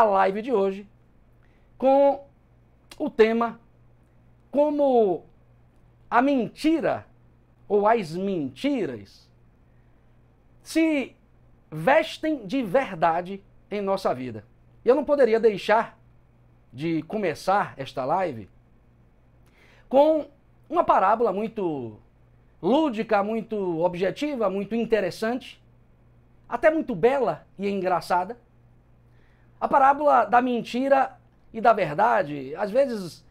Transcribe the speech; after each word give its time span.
a 0.00 0.04
live 0.04 0.42
de 0.42 0.52
hoje 0.52 0.86
com 1.78 2.24
o 2.98 3.10
tema 3.10 3.60
como 4.50 5.24
a 6.10 6.22
mentira 6.22 7.06
ou 7.68 7.86
as 7.86 8.14
mentiras 8.14 9.28
se 10.62 11.14
vestem 11.70 12.46
de 12.46 12.62
verdade 12.62 13.42
em 13.70 13.80
nossa 13.80 14.14
vida. 14.14 14.44
Eu 14.84 14.94
não 14.94 15.04
poderia 15.04 15.40
deixar 15.40 15.98
de 16.72 17.02
começar 17.02 17.74
esta 17.76 18.04
live 18.04 18.48
com 19.88 20.26
uma 20.68 20.84
parábola 20.84 21.32
muito 21.32 21.98
lúdica, 22.62 23.22
muito 23.22 23.80
objetiva, 23.80 24.50
muito 24.50 24.74
interessante, 24.74 25.62
até 26.48 26.70
muito 26.70 26.94
bela 26.94 27.46
e 27.58 27.68
engraçada. 27.68 28.38
A 29.60 29.66
parábola 29.66 30.24
da 30.24 30.42
mentira 30.42 31.16
e 31.52 31.60
da 31.60 31.72
verdade, 31.72 32.54
às 32.56 32.70
vezes 32.70 33.24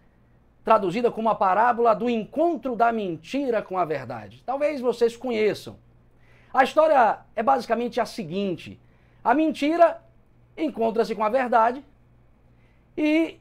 traduzida 0.64 1.12
como 1.12 1.30
a 1.30 1.36
parábola 1.36 1.94
do 1.94 2.10
encontro 2.10 2.76
da 2.76 2.92
mentira 2.92 3.62
com 3.62 3.78
a 3.78 3.86
verdade. 3.86 4.42
Talvez 4.46 4.82
vocês 4.82 5.16
conheçam. 5.16 5.78
A 6.52 6.64
história 6.64 7.20
é 7.36 7.44
basicamente 7.44 8.02
a 8.02 8.06
seguinte: 8.06 8.80
a 9.24 9.34
mentira 9.36 10.02
encontra-se 10.58 11.14
com 11.14 11.24
a 11.24 11.30
verdade 11.30 11.86
e 12.98 13.40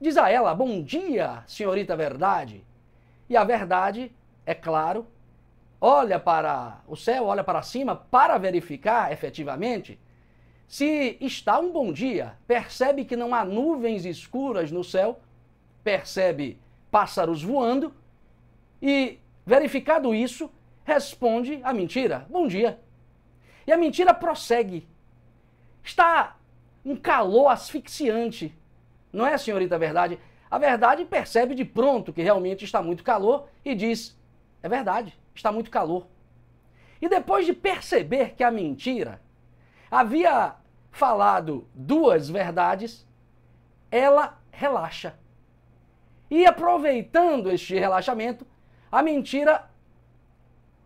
diz 0.00 0.16
a 0.16 0.28
ela: 0.28 0.54
Bom 0.54 0.82
dia, 0.82 1.44
senhorita 1.46 1.94
verdade. 1.94 2.64
E 3.28 3.36
a 3.36 3.44
verdade, 3.44 4.12
é 4.44 4.54
claro, 4.54 5.06
olha 5.80 6.18
para 6.18 6.80
o 6.88 6.96
céu, 6.96 7.26
olha 7.26 7.44
para 7.44 7.62
cima 7.62 7.94
para 7.94 8.36
verificar 8.38 9.12
efetivamente 9.12 10.00
se 10.70 11.16
está 11.20 11.58
um 11.58 11.72
bom 11.72 11.92
dia. 11.92 12.38
Percebe 12.46 13.04
que 13.04 13.16
não 13.16 13.34
há 13.34 13.44
nuvens 13.44 14.04
escuras 14.04 14.70
no 14.70 14.84
céu, 14.84 15.18
percebe 15.82 16.60
pássaros 16.92 17.42
voando 17.42 17.92
e, 18.80 19.18
verificado 19.44 20.14
isso, 20.14 20.48
responde 20.84 21.58
a 21.64 21.74
mentira: 21.74 22.24
Bom 22.30 22.46
dia. 22.46 22.78
E 23.66 23.72
a 23.72 23.76
mentira 23.76 24.14
prossegue. 24.14 24.88
Está 25.82 26.36
um 26.84 26.94
calor 26.94 27.48
asfixiante. 27.48 28.54
Não 29.12 29.26
é, 29.26 29.36
senhorita 29.36 29.76
verdade? 29.76 30.20
A 30.48 30.56
verdade 30.56 31.04
percebe 31.04 31.52
de 31.52 31.64
pronto 31.64 32.12
que 32.12 32.22
realmente 32.22 32.64
está 32.64 32.80
muito 32.80 33.02
calor 33.02 33.48
e 33.64 33.74
diz: 33.74 34.16
É 34.62 34.68
verdade, 34.68 35.18
está 35.34 35.50
muito 35.50 35.68
calor. 35.68 36.06
E 37.02 37.08
depois 37.08 37.44
de 37.44 37.52
perceber 37.52 38.36
que 38.36 38.44
a 38.44 38.52
mentira 38.52 39.20
havia 39.90 40.59
falado 40.90 41.68
duas 41.74 42.28
verdades, 42.28 43.06
ela 43.90 44.38
relaxa. 44.50 45.14
E 46.30 46.46
aproveitando 46.46 47.50
este 47.50 47.78
relaxamento, 47.78 48.46
a 48.90 49.02
mentira 49.02 49.68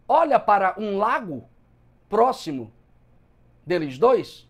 olha 0.09 0.39
para 0.39 0.75
um 0.79 0.97
lago 0.99 1.49
próximo 2.09 2.73
deles 3.67 3.99
dois 3.99 4.49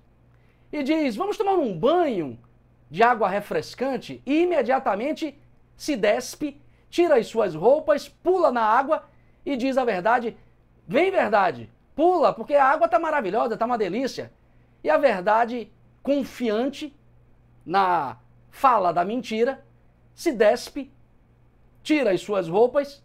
e 0.73 0.83
diz: 0.83 1.17
Vamos 1.17 1.37
tomar 1.37 1.55
um 1.55 1.77
banho 1.77 2.39
de 2.91 3.03
água 3.03 3.29
refrescante 3.29 4.23
e 4.27 4.43
imediatamente 4.43 5.39
se 5.77 5.97
despe, 5.97 6.61
tira 6.89 7.17
as 7.17 7.27
suas 7.27 7.55
roupas, 7.55 8.09
pula 8.09 8.53
na 8.53 8.63
água 8.63 9.05
e 9.45 9.57
diz 9.57 9.77
a 9.77 9.85
verdade: 9.85 10.37
Vem, 10.87 11.11
verdade, 11.11 11.70
pula, 11.95 12.33
porque 12.33 12.55
a 12.55 12.64
água 12.64 12.87
está 12.87 12.98
maravilhosa, 12.98 13.55
está 13.55 13.67
uma 13.67 13.79
delícia. 13.79 14.33
E 14.84 14.90
a 14.90 14.98
verdade, 14.98 15.72
confiante 16.02 16.95
na 17.64 18.18
fala 18.50 18.92
da 18.92 19.02
mentira, 19.02 19.64
se 20.14 20.30
despe, 20.30 20.92
tira 21.83 22.12
as 22.12 22.20
suas 22.20 22.46
roupas 22.46 23.02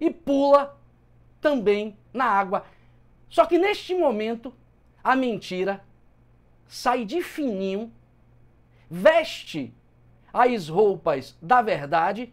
e 0.00 0.12
pula 0.12 0.78
também 1.40 1.98
na 2.14 2.26
água. 2.26 2.64
Só 3.28 3.46
que 3.46 3.58
neste 3.58 3.96
momento, 3.96 4.54
a 5.02 5.16
mentira 5.16 5.84
sai 6.68 7.04
de 7.04 7.20
fininho, 7.20 7.92
veste 8.88 9.74
as 10.32 10.68
roupas 10.68 11.36
da 11.42 11.62
verdade 11.62 12.32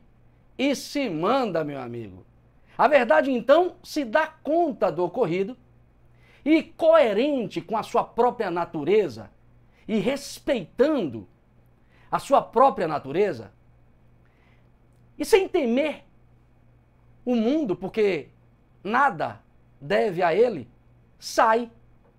e 0.59 0.75
se 0.75 1.09
manda, 1.09 1.63
meu 1.63 1.81
amigo. 1.81 2.23
A 2.77 2.87
verdade 2.87 3.31
então 3.31 3.77
se 3.81 4.05
dá 4.05 4.27
conta 4.27 4.91
do 4.91 5.03
ocorrido 5.03 5.57
e, 6.45 6.63
coerente 6.63 7.61
com 7.61 7.77
a 7.77 7.83
sua 7.83 8.03
própria 8.03 8.51
natureza 8.51 9.31
e 9.87 9.99
respeitando 9.99 11.27
a 12.11 12.19
sua 12.19 12.41
própria 12.41 12.87
natureza, 12.87 13.51
e 15.17 15.25
sem 15.25 15.47
temer 15.47 16.03
o 17.25 17.35
mundo, 17.35 17.75
porque 17.75 18.29
nada 18.83 19.41
deve 19.79 20.21
a 20.21 20.33
ele, 20.33 20.69
sai 21.17 21.71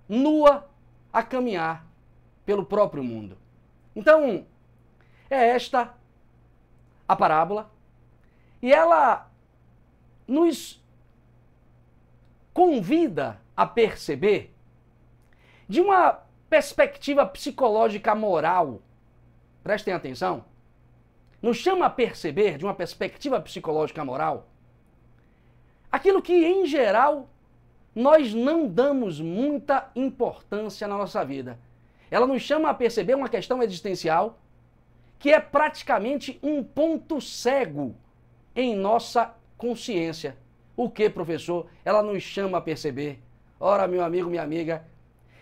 nua 0.08 0.68
a 1.12 1.22
caminhar 1.22 1.86
pelo 2.44 2.64
próprio 2.64 3.04
mundo. 3.04 3.38
Então, 3.94 4.46
é 5.30 5.48
esta 5.48 5.94
a 7.06 7.14
parábola, 7.14 7.70
e 8.60 8.72
ela 8.72 9.30
nos 10.26 10.82
convida 12.52 13.40
a 13.56 13.66
perceber 13.66 14.54
de 15.68 15.80
uma 15.80 16.20
perspectiva 16.48 17.24
psicológica 17.26 18.14
moral. 18.14 18.82
Prestem 19.62 19.94
atenção 19.94 20.44
nos 21.44 21.58
chama 21.58 21.84
a 21.84 21.90
perceber, 21.90 22.56
de 22.56 22.64
uma 22.64 22.72
perspectiva 22.72 23.38
psicológica 23.38 24.02
moral, 24.02 24.48
aquilo 25.92 26.22
que, 26.22 26.32
em 26.32 26.64
geral, 26.64 27.28
nós 27.94 28.32
não 28.32 28.66
damos 28.66 29.20
muita 29.20 29.90
importância 29.94 30.88
na 30.88 30.96
nossa 30.96 31.22
vida. 31.22 31.58
Ela 32.10 32.26
nos 32.26 32.40
chama 32.40 32.70
a 32.70 32.74
perceber 32.74 33.14
uma 33.14 33.28
questão 33.28 33.62
existencial 33.62 34.38
que 35.18 35.30
é 35.30 35.38
praticamente 35.38 36.38
um 36.42 36.64
ponto 36.64 37.20
cego 37.20 37.94
em 38.56 38.74
nossa 38.74 39.34
consciência. 39.58 40.38
O 40.74 40.88
que, 40.88 41.10
professor? 41.10 41.66
Ela 41.84 42.02
nos 42.02 42.22
chama 42.22 42.56
a 42.56 42.62
perceber. 42.62 43.22
Ora, 43.66 43.88
meu 43.88 44.04
amigo, 44.04 44.28
minha 44.28 44.42
amiga, 44.42 44.84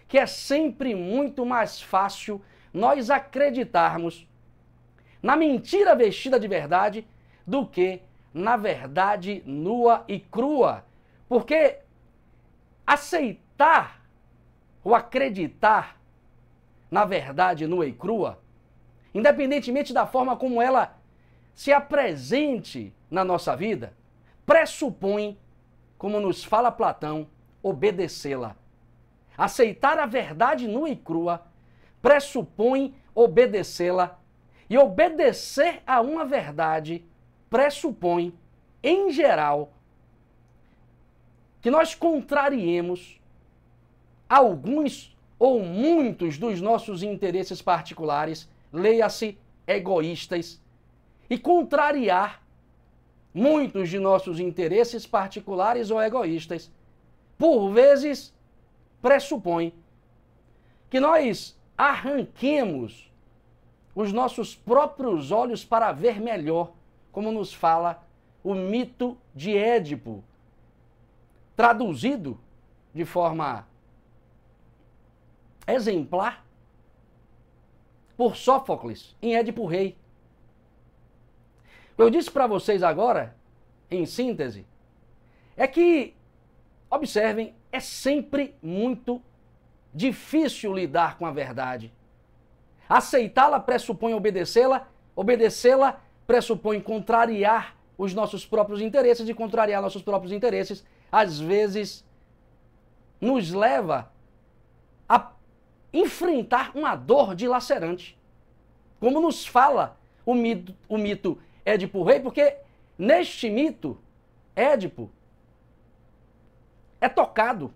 que 0.06 0.16
é 0.16 0.26
sempre 0.26 0.94
muito 0.94 1.44
mais 1.44 1.82
fácil 1.82 2.40
nós 2.72 3.10
acreditarmos 3.10 4.28
na 5.20 5.34
mentira 5.36 5.96
vestida 5.96 6.38
de 6.38 6.46
verdade 6.46 7.04
do 7.44 7.66
que 7.66 8.00
na 8.32 8.56
verdade 8.56 9.42
nua 9.44 10.04
e 10.06 10.20
crua. 10.20 10.84
Porque 11.28 11.78
aceitar 12.86 14.00
ou 14.84 14.94
acreditar 14.94 16.00
na 16.88 17.04
verdade 17.04 17.66
nua 17.66 17.88
e 17.88 17.92
crua, 17.92 18.38
independentemente 19.12 19.92
da 19.92 20.06
forma 20.06 20.36
como 20.36 20.62
ela 20.62 20.96
se 21.56 21.72
apresente 21.72 22.94
na 23.10 23.24
nossa 23.24 23.56
vida, 23.56 23.92
pressupõe, 24.46 25.36
como 25.98 26.20
nos 26.20 26.44
fala 26.44 26.70
Platão, 26.70 27.26
obedecê-la. 27.62 28.56
Aceitar 29.36 29.98
a 29.98 30.06
verdade 30.06 30.68
nua 30.68 30.90
e 30.90 30.96
crua 30.96 31.46
pressupõe 32.00 32.94
obedecê-la 33.14 34.18
e 34.68 34.78
obedecer 34.78 35.82
a 35.86 36.00
uma 36.00 36.24
verdade 36.24 37.04
pressupõe, 37.50 38.34
em 38.82 39.10
geral, 39.10 39.72
que 41.60 41.70
nós 41.70 41.94
contrariemos 41.94 43.20
alguns 44.28 45.16
ou 45.38 45.62
muitos 45.62 46.38
dos 46.38 46.60
nossos 46.60 47.02
interesses 47.02 47.60
particulares, 47.60 48.48
leia-se 48.72 49.38
egoístas, 49.66 50.60
e 51.28 51.38
contrariar 51.38 52.42
muitos 53.34 53.90
de 53.90 53.98
nossos 53.98 54.40
interesses 54.40 55.06
particulares 55.06 55.90
ou 55.90 56.00
egoístas, 56.00 56.70
por 57.42 57.70
vezes 57.70 58.32
pressupõe 59.02 59.74
que 60.88 61.00
nós 61.00 61.58
arranquemos 61.76 63.12
os 63.96 64.12
nossos 64.12 64.54
próprios 64.54 65.32
olhos 65.32 65.64
para 65.64 65.90
ver 65.90 66.20
melhor, 66.20 66.72
como 67.10 67.32
nos 67.32 67.52
fala 67.52 68.06
o 68.44 68.54
mito 68.54 69.18
de 69.34 69.56
Édipo, 69.56 70.22
traduzido 71.56 72.38
de 72.94 73.04
forma 73.04 73.66
exemplar 75.66 76.46
por 78.16 78.36
Sófocles 78.36 79.16
em 79.20 79.34
Édipo 79.34 79.66
Rei. 79.66 79.98
Eu 81.98 82.08
disse 82.08 82.30
para 82.30 82.46
vocês 82.46 82.84
agora, 82.84 83.34
em 83.90 84.06
síntese, 84.06 84.64
é 85.56 85.66
que, 85.66 86.14
observem, 86.94 87.54
é 87.70 87.80
sempre 87.80 88.54
muito 88.62 89.20
difícil 89.94 90.72
lidar 90.74 91.18
com 91.18 91.26
a 91.26 91.30
verdade 91.30 91.92
Aceitá-la 92.92 93.58
pressupõe 93.58 94.12
obedecê-la, 94.12 94.86
obedecê-la 95.16 95.98
pressupõe 96.26 96.78
contrariar 96.78 97.74
os 97.96 98.12
nossos 98.12 98.44
próprios 98.44 98.82
interesses 98.82 99.26
e 99.26 99.32
contrariar 99.32 99.80
nossos 99.80 100.02
próprios 100.02 100.30
interesses, 100.30 100.84
às 101.10 101.40
vezes, 101.40 102.04
nos 103.18 103.50
leva 103.50 104.12
a 105.08 105.32
enfrentar 105.90 106.72
uma 106.74 106.94
dor 106.94 107.34
dilacerante. 107.34 108.18
Como 109.00 109.22
nos 109.22 109.46
fala 109.46 109.98
o 110.26 110.34
mito, 110.34 110.74
o 110.86 110.98
mito 110.98 111.38
Édipo 111.64 112.02
Rei, 112.02 112.20
porque 112.20 112.58
neste 112.98 113.48
mito, 113.48 113.98
Édipo 114.54 115.10
é 117.02 117.08
tocado 117.08 117.74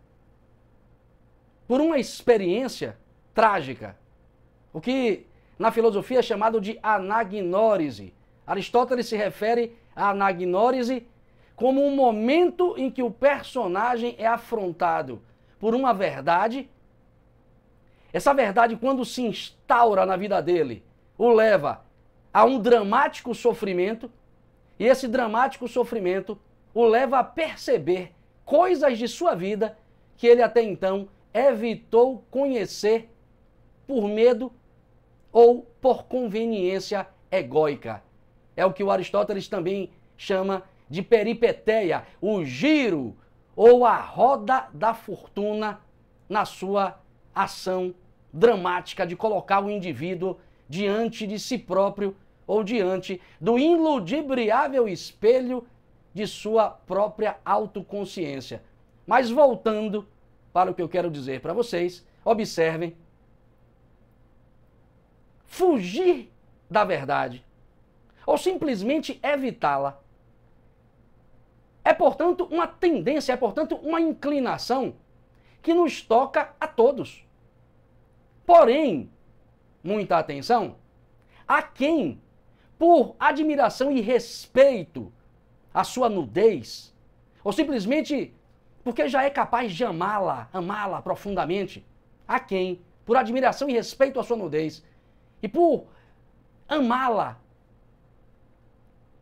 por 1.66 1.80
uma 1.80 1.98
experiência 1.98 2.96
trágica, 3.34 3.96
o 4.72 4.80
que 4.80 5.26
na 5.58 5.72
filosofia 5.72 6.20
é 6.20 6.22
chamado 6.22 6.60
de 6.60 6.78
anagnórise. 6.80 8.14
Aristóteles 8.46 9.08
se 9.08 9.16
refere 9.16 9.76
à 9.96 10.10
anagnórise 10.10 11.04
como 11.56 11.84
um 11.84 11.96
momento 11.96 12.74
em 12.78 12.88
que 12.88 13.02
o 13.02 13.10
personagem 13.10 14.14
é 14.16 14.26
afrontado 14.26 15.20
por 15.58 15.74
uma 15.74 15.92
verdade. 15.92 16.70
Essa 18.12 18.32
verdade, 18.32 18.76
quando 18.76 19.04
se 19.04 19.22
instaura 19.22 20.06
na 20.06 20.16
vida 20.16 20.40
dele, 20.40 20.84
o 21.18 21.32
leva 21.32 21.84
a 22.32 22.44
um 22.44 22.60
dramático 22.60 23.34
sofrimento, 23.34 24.08
e 24.78 24.84
esse 24.84 25.08
dramático 25.08 25.66
sofrimento 25.66 26.38
o 26.72 26.84
leva 26.84 27.18
a 27.18 27.24
perceber 27.24 28.15
coisas 28.46 28.96
de 28.96 29.08
sua 29.08 29.34
vida 29.34 29.76
que 30.16 30.26
ele 30.26 30.40
até 30.40 30.62
então 30.62 31.08
evitou 31.34 32.24
conhecer 32.30 33.10
por 33.86 34.08
medo 34.08 34.50
ou 35.30 35.66
por 35.80 36.04
conveniência 36.04 37.06
egóica. 37.30 38.02
É 38.56 38.64
o 38.64 38.72
que 38.72 38.82
o 38.82 38.90
Aristóteles 38.90 39.48
também 39.48 39.90
chama 40.16 40.62
de 40.88 41.02
peripeteia, 41.02 42.06
o 42.20 42.42
giro 42.44 43.14
ou 43.54 43.84
a 43.84 44.00
roda 44.00 44.68
da 44.72 44.94
fortuna 44.94 45.80
na 46.28 46.44
sua 46.44 46.98
ação 47.34 47.94
dramática 48.32 49.06
de 49.06 49.16
colocar 49.16 49.62
o 49.62 49.70
indivíduo 49.70 50.38
diante 50.68 51.26
de 51.26 51.38
si 51.38 51.58
próprio 51.58 52.16
ou 52.46 52.62
diante 52.62 53.20
do 53.40 53.58
iludibriável 53.58 54.88
espelho 54.88 55.66
de 56.16 56.26
sua 56.26 56.70
própria 56.70 57.36
autoconsciência. 57.44 58.62
Mas 59.06 59.30
voltando 59.30 60.08
para 60.50 60.70
o 60.70 60.74
que 60.74 60.80
eu 60.80 60.88
quero 60.88 61.10
dizer 61.10 61.42
para 61.42 61.52
vocês, 61.52 62.06
observem. 62.24 62.96
Fugir 65.44 66.32
da 66.70 66.84
verdade 66.84 67.44
ou 68.24 68.38
simplesmente 68.38 69.20
evitá-la 69.22 70.00
é, 71.84 71.92
portanto, 71.92 72.48
uma 72.50 72.66
tendência, 72.66 73.34
é, 73.34 73.36
portanto, 73.36 73.76
uma 73.76 74.00
inclinação 74.00 74.96
que 75.62 75.74
nos 75.74 76.00
toca 76.00 76.54
a 76.58 76.66
todos. 76.66 77.24
Porém, 78.46 79.10
muita 79.84 80.16
atenção, 80.16 80.76
a 81.46 81.62
quem, 81.62 82.22
por 82.78 83.14
admiração 83.20 83.92
e 83.92 84.00
respeito 84.00 85.12
à 85.76 85.84
sua 85.84 86.08
nudez, 86.08 86.90
ou 87.44 87.52
simplesmente 87.52 88.34
porque 88.82 89.10
já 89.10 89.24
é 89.24 89.28
capaz 89.28 89.74
de 89.74 89.84
amá-la, 89.84 90.48
amá-la 90.50 91.02
profundamente. 91.02 91.84
A 92.26 92.40
quem, 92.40 92.80
por 93.04 93.14
admiração 93.14 93.68
e 93.68 93.74
respeito 93.74 94.18
à 94.18 94.24
sua 94.24 94.38
nudez, 94.38 94.82
e 95.42 95.46
por 95.46 95.86
amá-la, 96.66 97.38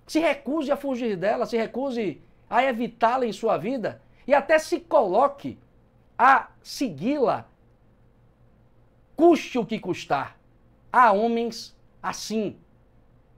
se 0.06 0.20
recuse 0.20 0.70
a 0.70 0.76
fugir 0.76 1.16
dela, 1.16 1.44
se 1.44 1.56
recuse 1.56 2.22
a 2.48 2.62
evitá-la 2.62 3.26
em 3.26 3.32
sua 3.32 3.56
vida 3.56 4.00
e 4.24 4.32
até 4.32 4.56
se 4.60 4.78
coloque 4.78 5.58
a 6.16 6.50
segui-la, 6.62 7.48
custe 9.16 9.58
o 9.58 9.66
que 9.66 9.80
custar. 9.80 10.38
Há 10.92 11.10
homens 11.10 11.76
assim. 12.00 12.56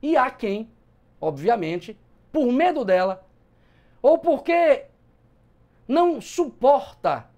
E 0.03 0.19
há 0.19 0.31
quem, 0.31 0.71
obviamente, 1.19 1.99
por 2.37 2.53
medo 2.53 2.85
dela, 2.85 3.27
ou 4.03 4.19
porque 4.19 4.85
não 5.89 6.21
suporta 6.21 7.31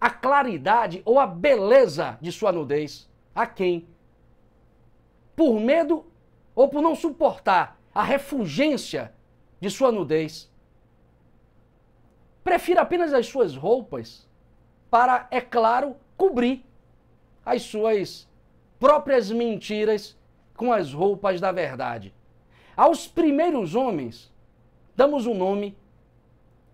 a 0.00 0.10
claridade 0.10 1.02
ou 1.04 1.20
a 1.20 1.26
beleza 1.26 2.18
de 2.20 2.32
sua 2.32 2.50
nudez. 2.50 3.08
A 3.32 3.46
quem? 3.46 3.86
Por 5.36 5.60
medo 5.60 6.04
ou 6.52 6.68
por 6.68 6.82
não 6.82 6.96
suportar 6.96 7.78
a 7.94 8.02
refugência 8.02 9.14
de 9.60 9.70
sua 9.70 9.92
nudez. 9.92 10.50
Prefira 12.42 12.80
apenas 12.80 13.14
as 13.14 13.28
suas 13.28 13.54
roupas 13.54 14.28
para, 14.90 15.28
é 15.30 15.40
claro, 15.40 15.94
cobrir 16.16 16.66
as 17.46 17.62
suas 17.62 18.28
próprias 18.80 19.30
mentiras 19.30 20.18
com 20.56 20.72
as 20.72 20.92
roupas 20.92 21.40
da 21.40 21.52
verdade. 21.52 22.12
Aos 22.78 23.08
primeiros 23.08 23.74
homens, 23.74 24.32
damos 24.94 25.26
o 25.26 25.34
nome 25.34 25.76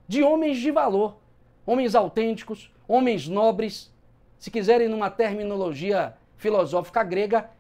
de 0.07 0.23
homens 0.23 0.59
de 0.59 0.71
valor, 0.71 1.17
homens 1.65 1.95
autênticos, 1.95 2.71
homens 2.87 3.27
nobres, 3.27 3.91
se 4.39 4.51
quiserem 4.51 4.87
numa 4.87 5.09
terminologia 5.09 6.15
filosófica 6.37 7.03
grega, 7.03 7.51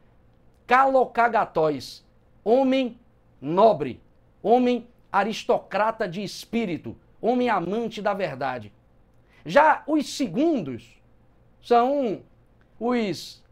kalokagatóis, 0.67 2.05
homem 2.45 3.01
nobre, 3.41 3.99
homem 4.43 4.87
aristocrata 5.11 6.07
de 6.07 6.23
espírito, 6.23 6.95
homem 7.23 7.49
amante 7.49 8.03
da 8.03 8.13
verdade. 8.13 8.71
Já 9.47 9.83
os 9.87 10.19
segundos 10.19 11.01
são 11.63 12.21
os 12.79 13.43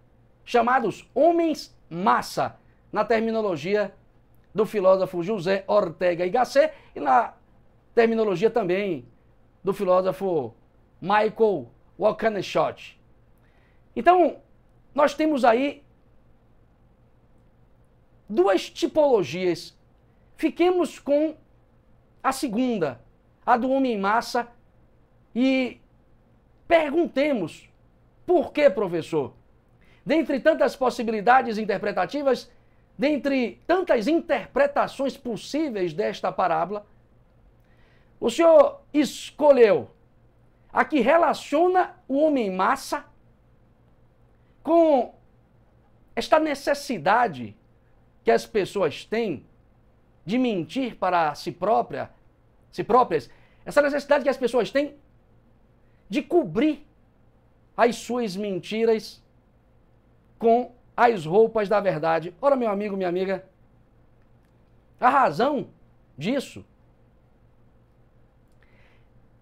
chamados 0.44 1.08
homens 1.14 1.74
massa, 1.88 2.58
na 2.92 3.06
terminologia 3.06 3.94
do 4.54 4.66
filósofo 4.66 5.22
José 5.22 5.64
Ortega 5.66 6.26
y 6.26 6.30
Gasset 6.30 6.72
e 6.94 7.00
na 7.00 7.34
terminologia 7.94 8.50
também 8.50 9.06
do 9.62 9.72
filósofo 9.72 10.54
Michael 11.00 11.68
Walkenschott. 11.98 13.00
Então, 13.94 14.38
nós 14.94 15.14
temos 15.14 15.44
aí 15.44 15.82
duas 18.28 18.68
tipologias. 18.68 19.76
Fiquemos 20.36 20.98
com 20.98 21.36
a 22.22 22.32
segunda, 22.32 23.00
a 23.44 23.56
do 23.56 23.70
homem 23.70 23.98
massa, 23.98 24.48
e 25.34 25.80
perguntemos: 26.66 27.68
por 28.26 28.52
que, 28.52 28.68
professor? 28.70 29.34
Dentre 30.04 30.40
tantas 30.40 30.74
possibilidades 30.74 31.58
interpretativas, 31.58 32.50
dentre 32.96 33.60
tantas 33.66 34.06
interpretações 34.06 35.16
possíveis 35.16 35.92
desta 35.92 36.30
parábola, 36.30 36.86
o 38.20 38.30
senhor 38.30 38.82
escolheu 38.92 39.90
a 40.72 40.84
que 40.84 41.00
relaciona 41.00 41.96
o 42.06 42.18
homem 42.18 42.50
massa 42.50 43.04
com 44.62 45.14
esta 46.14 46.38
necessidade 46.38 47.56
que 48.22 48.30
as 48.30 48.46
pessoas 48.46 49.04
têm 49.04 49.44
de 50.24 50.38
mentir 50.38 50.96
para 50.96 51.34
si 51.34 51.50
própria, 51.50 52.10
si 52.70 52.84
próprias, 52.84 53.28
essa 53.64 53.82
necessidade 53.82 54.22
que 54.22 54.30
as 54.30 54.36
pessoas 54.36 54.70
têm 54.70 54.96
de 56.08 56.22
cobrir 56.22 56.86
as 57.76 57.96
suas 57.96 58.36
mentiras 58.36 59.22
com 60.38 60.72
as 60.96 61.24
roupas 61.24 61.68
da 61.68 61.80
verdade. 61.80 62.34
Ora, 62.40 62.56
meu 62.56 62.70
amigo, 62.70 62.96
minha 62.96 63.08
amiga, 63.08 63.44
a 65.00 65.08
razão 65.08 65.68
disso 66.16 66.64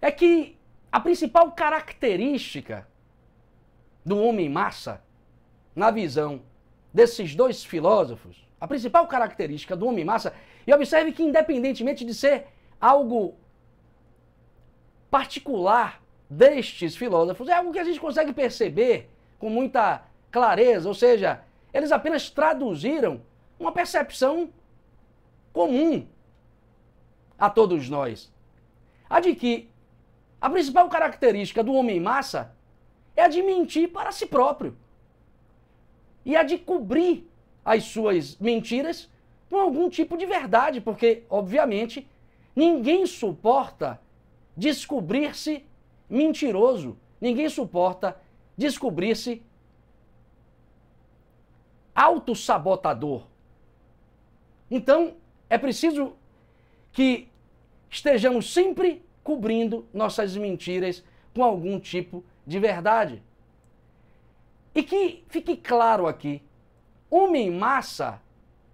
é 0.00 0.10
que 0.10 0.58
a 0.90 0.98
principal 0.98 1.52
característica 1.52 2.88
do 4.04 4.18
homem 4.18 4.48
massa, 4.48 5.02
na 5.74 5.90
visão 5.90 6.42
desses 6.92 7.34
dois 7.34 7.64
filósofos, 7.64 8.48
a 8.60 8.66
principal 8.66 9.06
característica 9.06 9.76
do 9.76 9.86
homem 9.86 10.04
massa, 10.04 10.34
e 10.66 10.72
observe 10.72 11.12
que 11.12 11.22
independentemente 11.22 12.04
de 12.04 12.14
ser 12.14 12.46
algo 12.80 13.36
particular 15.10 16.02
destes 16.28 16.96
filósofos, 16.96 17.48
é 17.48 17.54
algo 17.54 17.72
que 17.72 17.78
a 17.78 17.84
gente 17.84 18.00
consegue 18.00 18.32
perceber 18.32 19.10
com 19.38 19.50
muita 19.50 20.04
clareza, 20.30 20.88
ou 20.88 20.94
seja, 20.94 21.42
eles 21.72 21.92
apenas 21.92 22.30
traduziram 22.30 23.22
uma 23.58 23.72
percepção 23.72 24.50
comum 25.52 26.06
a 27.38 27.50
todos 27.50 27.88
nós. 27.88 28.32
A 29.08 29.20
de 29.20 29.34
que 29.34 29.68
a 30.40 30.48
principal 30.48 30.88
característica 30.88 31.62
do 31.62 31.74
homem 31.74 32.00
massa 32.00 32.54
é 33.16 33.22
a 33.22 33.28
de 33.28 33.42
mentir 33.42 33.90
para 33.90 34.12
si 34.12 34.26
próprio. 34.26 34.76
e 36.24 36.36
a 36.36 36.42
de 36.42 36.58
cobrir 36.58 37.26
as 37.64 37.84
suas 37.84 38.36
mentiras 38.38 39.08
com 39.48 39.56
algum 39.56 39.88
tipo 39.88 40.16
de 40.16 40.26
verdade, 40.26 40.80
porque, 40.80 41.24
obviamente, 41.28 42.06
ninguém 42.54 43.06
suporta 43.06 44.00
descobrir-se 44.56 45.64
mentiroso, 46.08 46.96
ninguém 47.20 47.48
suporta 47.48 48.20
descobrir-se 48.56 49.42
autossabotador. 52.00 53.26
Então, 54.70 55.16
é 55.50 55.58
preciso 55.58 56.14
que 56.92 57.28
estejamos 57.90 58.52
sempre 58.52 59.04
cobrindo 59.22 59.86
nossas 59.92 60.34
mentiras 60.36 61.04
com 61.34 61.44
algum 61.44 61.78
tipo 61.78 62.24
de 62.46 62.58
verdade. 62.58 63.22
E 64.74 64.82
que 64.82 65.24
fique 65.28 65.56
claro 65.56 66.06
aqui: 66.06 66.42
homem 67.10 67.50
massa 67.50 68.20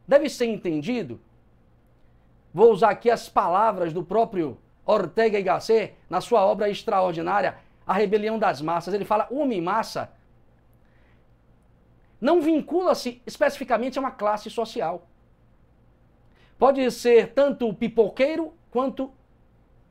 deve 0.07 0.29
ser 0.29 0.47
entendido. 0.47 1.21
Vou 2.55 2.71
usar 2.71 2.91
aqui 2.91 3.11
as 3.11 3.29
palavras 3.29 3.93
do 3.93 4.05
próprio 4.05 4.57
Ortega 4.85 5.39
y 5.39 5.43
Gasset 5.43 5.95
na 6.09 6.21
sua 6.21 6.47
obra 6.47 6.71
extraordinária, 6.71 7.59
A 7.87 7.93
Rebelião 7.93 8.39
das 8.39 8.63
Massas. 8.63 8.95
Ele 8.95 9.05
fala: 9.05 9.27
homem 9.31 9.61
massa 9.61 10.13
não 12.21 12.41
vincula-se 12.41 13.23
especificamente 13.27 13.99
a 13.99 14.01
uma 14.01 14.11
classe 14.11 14.51
social. 14.51 15.07
Pode 16.59 16.91
ser 16.91 17.35
tanto 17.35 17.69
o 17.69 17.75
pipoqueiro 17.75 18.55
quanto 18.71 19.13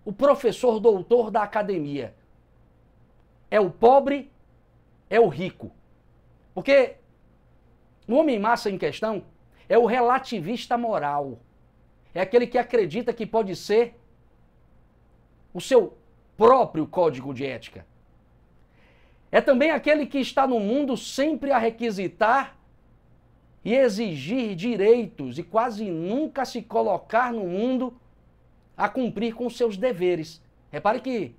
o 0.04 0.12
professor 0.12 0.80
doutor 0.80 1.30
da 1.30 1.44
academia. 1.44 2.16
É 3.50 3.60
o 3.60 3.70
pobre, 3.70 4.32
é 5.10 5.20
o 5.20 5.28
rico. 5.28 5.72
Porque 6.54 6.96
o 8.08 8.16
homem 8.16 8.40
massa 8.40 8.70
em 8.70 8.78
questão 8.78 9.24
é 9.68 9.78
o 9.78 9.86
relativista 9.86 10.78
moral. 10.78 11.40
É 12.14 12.22
aquele 12.22 12.48
que 12.48 12.58
acredita 12.58 13.14
que 13.14 13.26
pode 13.26 13.56
ser 13.56 14.00
o 15.54 15.62
seu 15.62 15.98
próprio 16.38 16.88
código 16.88 17.34
de 17.34 17.46
ética. 17.46 17.86
É 19.36 19.42
também 19.42 19.70
aquele 19.70 20.06
que 20.06 20.18
está 20.18 20.48
no 20.48 20.62
mundo 20.62 20.96
sempre 20.96 21.52
a 21.52 21.58
requisitar 21.58 22.58
e 23.66 23.76
exigir 23.76 24.56
direitos 24.56 25.38
e 25.38 25.44
quase 25.44 25.92
nunca 25.92 26.46
se 26.46 26.62
colocar 26.62 27.34
no 27.34 27.46
mundo 27.46 28.00
a 28.78 28.88
cumprir 28.88 29.36
com 29.36 29.50
seus 29.50 29.76
deveres. 29.76 30.42
Repare 30.72 31.02
que 31.02 31.36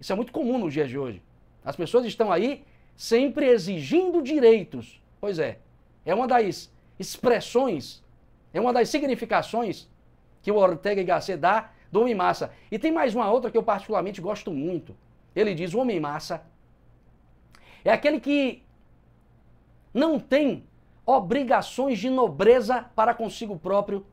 isso 0.00 0.12
é 0.12 0.16
muito 0.16 0.32
comum 0.32 0.58
nos 0.58 0.72
dias 0.72 0.88
de 0.88 0.98
hoje. 0.98 1.22
As 1.64 1.76
pessoas 1.76 2.04
estão 2.04 2.32
aí 2.32 2.64
sempre 2.96 3.46
exigindo 3.46 4.20
direitos. 4.22 5.00
Pois 5.20 5.38
é, 5.38 5.60
é 6.04 6.12
uma 6.12 6.26
das 6.26 6.68
expressões, 6.98 8.02
é 8.52 8.60
uma 8.60 8.72
das 8.72 8.88
significações 8.88 9.88
que 10.42 10.50
o 10.50 10.56
Ortega 10.56 11.00
y 11.00 11.04
Gasset 11.04 11.38
dá 11.38 11.70
do 11.92 12.00
homem 12.00 12.14
massa. 12.16 12.52
E 12.72 12.76
tem 12.76 12.90
mais 12.90 13.14
uma 13.14 13.30
outra 13.30 13.52
que 13.52 13.56
eu 13.56 13.62
particularmente 13.62 14.20
gosto 14.20 14.50
muito. 14.50 14.96
Ele 15.32 15.54
diz: 15.54 15.74
o 15.74 15.78
homem 15.78 16.00
massa 16.00 16.44
é 17.88 17.92
aquele 17.92 18.20
que 18.20 18.62
não 19.94 20.18
tem 20.18 20.64
obrigações 21.04 21.98
de 21.98 22.10
nobreza 22.10 22.84
para 22.94 23.14
consigo 23.14 23.58
próprio 23.58 24.04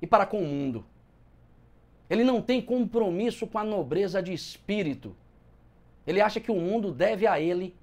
e 0.00 0.06
para 0.06 0.26
com 0.26 0.42
o 0.42 0.46
mundo. 0.46 0.84
Ele 2.10 2.22
não 2.22 2.40
tem 2.40 2.60
compromisso 2.60 3.46
com 3.46 3.58
a 3.58 3.64
nobreza 3.64 4.22
de 4.22 4.32
espírito. 4.32 5.16
Ele 6.06 6.20
acha 6.20 6.40
que 6.40 6.50
o 6.50 6.60
mundo 6.60 6.92
deve 6.92 7.26
a 7.26 7.40
ele 7.40 7.74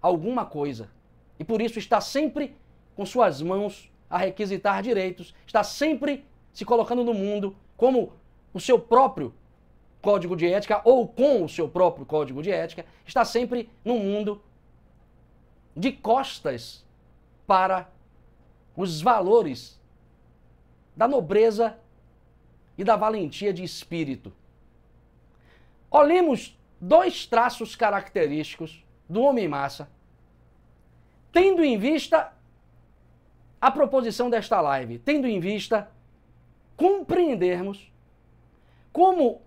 alguma 0.00 0.44
coisa. 0.44 0.90
E 1.38 1.44
por 1.44 1.62
isso 1.62 1.78
está 1.78 2.00
sempre 2.00 2.56
com 2.94 3.06
suas 3.06 3.40
mãos 3.40 3.90
a 4.10 4.18
requisitar 4.18 4.82
direitos, 4.82 5.34
está 5.46 5.64
sempre 5.64 6.24
se 6.52 6.64
colocando 6.64 7.02
no 7.02 7.14
mundo 7.14 7.56
como 7.76 8.12
o 8.52 8.60
seu 8.60 8.78
próprio 8.78 9.32
código 10.02 10.36
de 10.36 10.52
ética 10.52 10.82
ou 10.84 11.06
com 11.06 11.44
o 11.44 11.48
seu 11.48 11.68
próprio 11.68 12.04
código 12.04 12.42
de 12.42 12.50
ética, 12.50 12.84
está 13.06 13.24
sempre 13.24 13.70
no 13.84 13.98
mundo 13.98 14.42
de 15.74 15.92
costas 15.92 16.84
para 17.46 17.88
os 18.76 19.00
valores 19.00 19.80
da 20.94 21.06
nobreza 21.06 21.78
e 22.76 22.84
da 22.84 22.96
valentia 22.96 23.52
de 23.52 23.62
espírito. 23.62 24.32
Olhemos 25.90 26.58
dois 26.80 27.26
traços 27.26 27.76
característicos 27.76 28.84
do 29.08 29.22
homem 29.22 29.46
massa, 29.46 29.88
tendo 31.30 31.64
em 31.64 31.78
vista 31.78 32.32
a 33.60 33.70
proposição 33.70 34.28
desta 34.28 34.60
live, 34.60 34.98
tendo 34.98 35.26
em 35.26 35.38
vista 35.38 35.90
compreendermos 36.76 37.92
como 38.92 39.40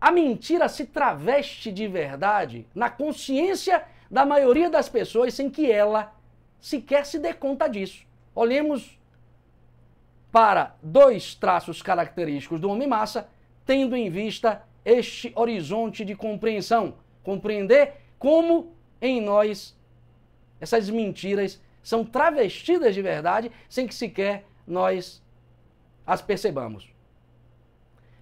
a 0.00 0.10
mentira 0.10 0.68
se 0.68 0.86
traveste 0.86 1.72
de 1.72 1.88
verdade 1.88 2.66
na 2.74 2.90
consciência 2.90 3.84
da 4.10 4.24
maioria 4.24 4.70
das 4.70 4.88
pessoas 4.88 5.34
sem 5.34 5.50
que 5.50 5.70
ela 5.70 6.14
sequer 6.60 7.06
se 7.06 7.18
dê 7.18 7.32
conta 7.32 7.68
disso. 7.68 8.04
Olhemos 8.34 8.98
para 10.30 10.76
dois 10.82 11.34
traços 11.34 11.80
característicos 11.80 12.60
do 12.60 12.68
homem 12.68 12.86
massa, 12.86 13.28
tendo 13.64 13.96
em 13.96 14.10
vista 14.10 14.62
este 14.84 15.32
horizonte 15.34 16.04
de 16.04 16.14
compreensão. 16.14 16.94
Compreender 17.22 17.94
como 18.18 18.74
em 19.00 19.20
nós 19.20 19.76
essas 20.60 20.88
mentiras 20.90 21.60
são 21.82 22.04
travestidas 22.04 22.94
de 22.94 23.02
verdade 23.02 23.50
sem 23.68 23.86
que 23.86 23.94
sequer 23.94 24.44
nós 24.66 25.22
as 26.06 26.20
percebamos. 26.20 26.92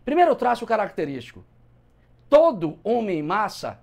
Primeiro 0.05 0.35
traço 0.35 0.67
característico: 0.67 1.45
todo 2.35 2.81
homem 2.83 3.23
massa 3.23 3.79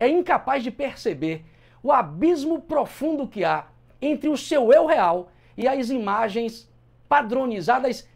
é 0.00 0.08
incapaz 0.08 0.64
de 0.64 0.70
perceber 0.72 1.44
o 1.80 1.92
abismo 1.92 2.60
profundo 2.60 3.28
que 3.28 3.44
há 3.44 3.66
entre 4.00 4.28
o 4.28 4.36
seu 4.36 4.72
eu 4.72 4.84
real 4.84 5.30
e 5.56 5.68
as 5.68 5.88
imagens 5.88 6.68
padronizadas 7.08 8.08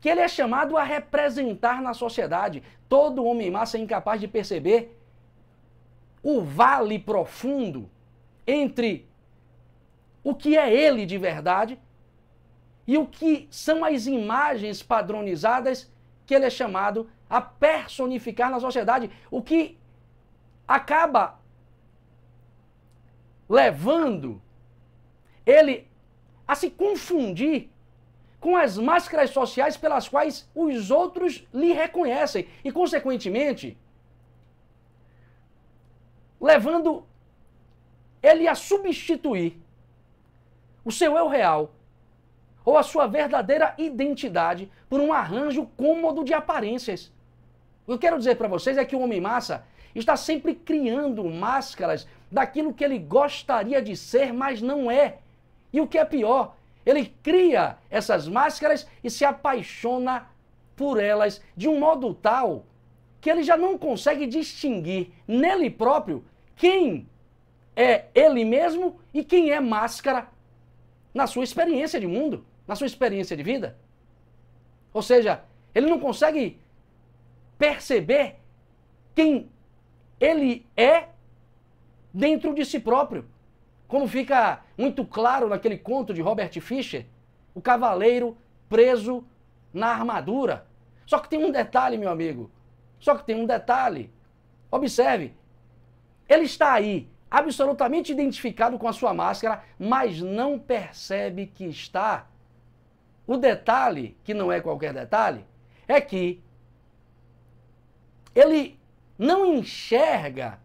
que 0.00 0.08
ele 0.08 0.20
é 0.20 0.26
chamado 0.26 0.76
a 0.76 0.82
representar 0.82 1.80
na 1.80 1.94
sociedade. 1.94 2.60
Todo 2.88 3.24
homem 3.24 3.52
massa 3.52 3.78
é 3.78 3.80
incapaz 3.80 4.20
de 4.20 4.26
perceber 4.26 5.00
o 6.20 6.42
vale 6.42 6.98
profundo 6.98 7.88
entre 8.44 9.08
o 10.24 10.34
que 10.34 10.58
é 10.58 10.74
ele 10.74 11.06
de 11.06 11.16
verdade 11.16 11.78
e 12.84 12.98
o 12.98 13.06
que 13.06 13.46
são 13.48 13.84
as 13.84 14.08
imagens 14.08 14.82
padronizadas 14.82 15.88
que 16.26 16.34
ele 16.34 16.46
é 16.46 16.50
chamado 16.50 17.08
a 17.28 17.40
personificar 17.40 18.50
na 18.50 18.60
sociedade, 18.60 19.10
o 19.30 19.42
que 19.42 19.78
acaba 20.66 21.38
levando 23.48 24.40
ele 25.44 25.88
a 26.46 26.54
se 26.54 26.70
confundir 26.70 27.70
com 28.40 28.56
as 28.56 28.78
máscaras 28.78 29.30
sociais 29.30 29.76
pelas 29.76 30.08
quais 30.08 30.48
os 30.54 30.90
outros 30.90 31.46
lhe 31.52 31.72
reconhecem 31.72 32.48
e, 32.64 32.70
consequentemente, 32.70 33.76
levando 36.40 37.04
ele 38.22 38.46
a 38.46 38.54
substituir 38.54 39.60
o 40.84 40.92
seu 40.92 41.16
eu 41.16 41.28
real 41.28 41.72
ou 42.64 42.76
a 42.76 42.82
sua 42.82 43.06
verdadeira 43.06 43.74
identidade 43.78 44.70
por 44.88 45.00
um 45.00 45.12
arranjo 45.12 45.66
cômodo 45.76 46.24
de 46.24 46.34
aparências. 46.34 47.12
O 47.86 47.90
que 47.90 47.92
eu 47.92 47.98
quero 47.98 48.18
dizer 48.18 48.34
para 48.36 48.48
vocês 48.48 48.76
é 48.76 48.84
que 48.84 48.96
o 48.96 49.00
homem 49.00 49.20
massa 49.20 49.64
está 49.94 50.16
sempre 50.16 50.54
criando 50.54 51.24
máscaras 51.24 52.06
daquilo 52.30 52.74
que 52.74 52.84
ele 52.84 52.98
gostaria 52.98 53.80
de 53.80 53.96
ser, 53.96 54.32
mas 54.32 54.60
não 54.60 54.90
é. 54.90 55.18
E 55.72 55.80
o 55.80 55.86
que 55.86 55.96
é 55.96 56.04
pior, 56.04 56.56
ele 56.84 57.14
cria 57.22 57.78
essas 57.88 58.26
máscaras 58.26 58.86
e 59.02 59.08
se 59.08 59.24
apaixona 59.24 60.28
por 60.74 61.00
elas 61.00 61.40
de 61.56 61.68
um 61.68 61.78
modo 61.78 62.12
tal 62.12 62.66
que 63.20 63.30
ele 63.30 63.42
já 63.42 63.56
não 63.56 63.78
consegue 63.78 64.26
distinguir 64.26 65.12
nele 65.26 65.70
próprio 65.70 66.24
quem 66.54 67.08
é 67.74 68.06
ele 68.14 68.44
mesmo 68.44 69.00
e 69.12 69.24
quem 69.24 69.50
é 69.50 69.60
máscara 69.60 70.28
na 71.14 71.26
sua 71.26 71.44
experiência 71.44 71.98
de 71.98 72.06
mundo, 72.06 72.44
na 72.66 72.74
sua 72.74 72.86
experiência 72.86 73.36
de 73.36 73.42
vida. 73.42 73.78
Ou 74.92 75.02
seja, 75.02 75.42
ele 75.74 75.88
não 75.88 75.98
consegue 75.98 76.58
perceber 77.58 78.36
quem 79.14 79.50
ele 80.20 80.66
é 80.76 81.08
dentro 82.12 82.54
de 82.54 82.64
si 82.64 82.80
próprio. 82.80 83.24
Como 83.88 84.08
fica 84.08 84.62
muito 84.76 85.04
claro 85.04 85.48
naquele 85.48 85.78
conto 85.78 86.12
de 86.12 86.20
Robert 86.20 86.52
Fischer, 86.60 87.06
o 87.54 87.60
cavaleiro 87.60 88.36
preso 88.68 89.24
na 89.72 89.88
armadura. 89.88 90.66
Só 91.06 91.18
que 91.18 91.28
tem 91.28 91.44
um 91.44 91.52
detalhe, 91.52 91.96
meu 91.96 92.10
amigo. 92.10 92.50
Só 92.98 93.14
que 93.14 93.24
tem 93.24 93.36
um 93.36 93.46
detalhe. 93.46 94.10
Observe. 94.70 95.34
Ele 96.28 96.44
está 96.44 96.72
aí 96.72 97.08
absolutamente 97.30 98.12
identificado 98.12 98.78
com 98.78 98.88
a 98.88 98.92
sua 98.92 99.14
máscara, 99.14 99.62
mas 99.78 100.20
não 100.20 100.58
percebe 100.58 101.46
que 101.46 101.64
está. 101.64 102.26
O 103.26 103.36
detalhe, 103.36 104.16
que 104.24 104.34
não 104.34 104.50
é 104.50 104.60
qualquer 104.60 104.92
detalhe, 104.92 105.44
é 105.86 106.00
que 106.00 106.42
ele 108.36 108.78
não 109.18 109.54
enxerga 109.54 110.60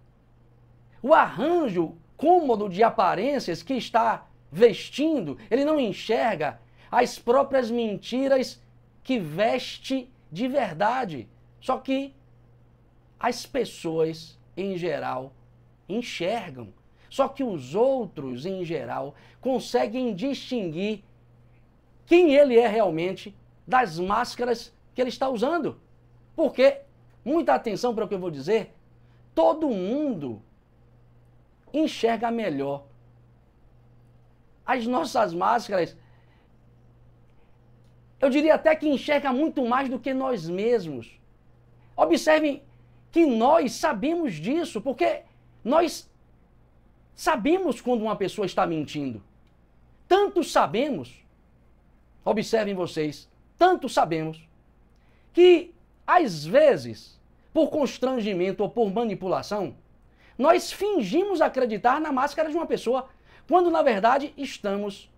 o 1.02 1.14
arranjo 1.14 1.96
cômodo 2.18 2.70
de 2.70 2.84
aparências 2.84 3.64
que 3.64 3.74
está 3.74 4.28
vestindo, 4.52 5.38
ele 5.50 5.64
não 5.64 5.80
enxerga 5.80 6.60
as 6.92 7.18
próprias 7.18 7.72
mentiras 7.72 8.62
que 9.02 9.18
veste 9.18 10.12
de 10.32 10.48
verdade. 10.48 11.28
Só 11.60 11.78
que 11.78 12.14
as 13.18 13.46
pessoas, 13.46 14.38
em 14.56 14.78
geral, 14.78 15.34
enxergam. 15.88 16.74
Só 17.10 17.28
que 17.28 17.44
os 17.44 17.74
outros, 17.74 18.46
em 18.46 18.64
geral, 18.66 19.16
conseguem 19.40 20.14
distinguir 20.14 21.04
quem 22.06 22.34
ele 22.34 22.58
é 22.58 22.68
realmente 22.68 23.36
das 23.66 23.98
máscaras 23.98 24.74
que 24.94 25.02
ele 25.02 25.10
está 25.10 25.30
usando. 25.30 25.80
Porque, 26.36 26.82
muita 27.24 27.54
atenção 27.54 27.94
para 27.94 28.06
o 28.06 28.08
que 28.08 28.16
eu 28.16 28.20
vou 28.20 28.32
dizer, 28.32 28.74
todo 29.34 29.70
mundo 29.70 30.42
enxerga 31.74 32.32
melhor. 32.32 32.86
As 34.66 34.86
nossas 34.86 35.34
máscaras, 35.34 35.98
eu 38.20 38.30
diria 38.30 38.56
até 38.56 38.76
que 38.76 38.88
enxerga 38.88 39.34
muito 39.34 39.66
mais 39.66 39.90
do 39.90 40.00
que 40.00 40.14
nós 40.14 40.48
mesmos. 40.48 41.20
Observem 41.96 42.64
que 43.12 43.26
nós 43.26 43.74
sabemos 43.74 44.36
disso, 44.36 44.82
porque 44.82 45.24
nós 45.64 46.10
sabemos 47.14 47.82
quando 47.82 48.02
uma 48.02 48.16
pessoa 48.16 48.46
está 48.46 48.66
mentindo. 48.66 49.22
Tanto 50.08 50.44
sabemos, 50.44 51.24
observem 52.24 52.74
vocês, 52.74 53.30
tanto 53.58 53.88
sabemos, 53.88 54.48
que 55.34 55.74
às 56.18 56.46
vezes, 56.46 57.20
por 57.54 57.70
constrangimento 57.70 58.64
ou 58.64 58.70
por 58.70 58.92
manipulação, 58.92 59.76
nós 60.38 60.72
fingimos 60.72 61.42
acreditar 61.42 62.00
na 62.00 62.12
máscara 62.12 62.50
de 62.50 62.56
uma 62.56 62.66
pessoa, 62.66 63.10
quando 63.48 63.70
na 63.70 63.82
verdade 63.82 64.34
estamos 64.38 65.12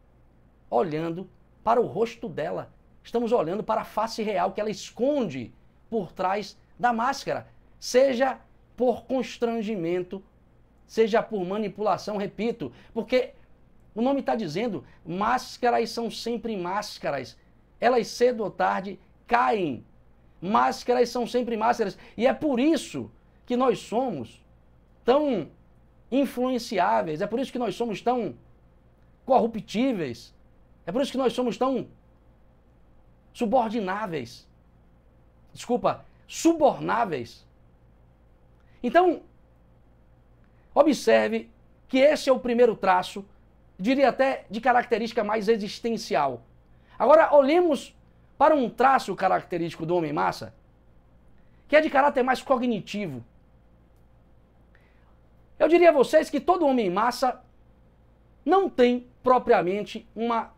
olhando 0.70 1.30
para 1.64 1.80
o 1.80 1.86
rosto 1.86 2.28
dela, 2.28 2.74
estamos 3.04 3.32
olhando 3.32 3.64
para 3.64 3.82
a 3.82 3.86
face 3.86 4.22
real 4.22 4.52
que 4.52 4.60
ela 4.60 4.70
esconde 4.70 5.54
por 5.90 6.12
trás 6.12 6.58
da 6.78 6.92
máscara 6.92 7.48
seja 7.84 8.40
por 8.78 9.04
constrangimento, 9.04 10.24
seja 10.88 11.22
por 11.22 11.44
manipulação, 11.44 12.16
repito, 12.16 12.72
porque 12.94 13.34
o 13.94 14.02
nome 14.02 14.22
está 14.22 14.36
dizendo, 14.36 14.86
máscaras 15.06 15.90
são 15.90 16.10
sempre 16.10 16.56
máscaras. 16.56 17.38
Elas 17.82 18.08
cedo 18.08 18.42
ou 18.42 18.50
tarde 18.50 18.98
caem. 19.28 19.86
Máscaras 20.44 21.08
são 21.08 21.26
sempre 21.26 21.56
máscaras. 21.56 21.98
E 22.18 22.28
é 22.28 22.34
por 22.34 22.60
isso 22.60 23.10
que 23.46 23.56
nós 23.56 23.80
somos 23.80 24.44
tão 25.06 25.50
influenciáveis, 26.12 27.22
é 27.22 27.28
por 27.28 27.40
isso 27.40 27.50
que 27.50 27.58
nós 27.58 27.76
somos 27.76 28.02
tão 28.02 28.36
corruptíveis, 29.26 30.36
é 30.86 30.92
por 30.92 31.02
isso 31.02 31.14
que 31.14 31.18
nós 31.18 31.32
somos 31.32 31.58
tão 31.58 31.88
subordináveis. 33.34 34.46
Desculpa, 35.54 36.04
subornáveis. 36.28 37.48
Então, 38.84 39.22
observe 40.76 41.50
que 41.88 42.00
esse 42.00 42.30
é 42.30 42.34
o 42.34 42.40
primeiro 42.40 42.76
traço, 42.76 43.26
diria 43.80 44.10
até 44.10 44.46
de 44.50 44.60
característica 44.60 45.24
mais 45.24 45.48
existencial. 45.48 46.42
Agora, 47.00 47.34
olhemos 47.34 47.96
para 48.38 48.56
um 48.56 48.70
traço 48.70 49.16
característico 49.16 49.86
do 49.86 49.96
homem-massa, 49.96 50.54
que 51.68 51.76
é 51.76 51.82
de 51.82 51.90
caráter 51.90 52.24
mais 52.24 52.42
cognitivo. 52.42 53.24
Eu 55.58 55.68
diria 55.68 55.90
a 55.90 55.94
vocês 55.94 56.30
que 56.30 56.40
todo 56.40 56.66
homem-massa 56.66 57.42
não 58.46 58.70
tem 58.70 59.08
propriamente 59.22 60.08
uma 60.16 60.52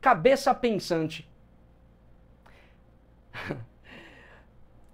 cabeça 0.00 0.54
pensante. 0.54 1.28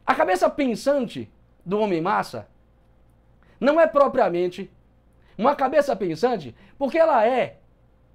A 0.06 0.14
cabeça 0.14 0.48
pensante 0.48 1.30
do 1.66 1.80
homem-massa 1.80 2.48
não 3.60 3.78
é 3.78 3.86
propriamente 3.86 4.70
uma 5.36 5.54
cabeça 5.54 5.94
pensante, 5.94 6.54
porque 6.78 6.96
ela 6.96 7.26
é, 7.26 7.58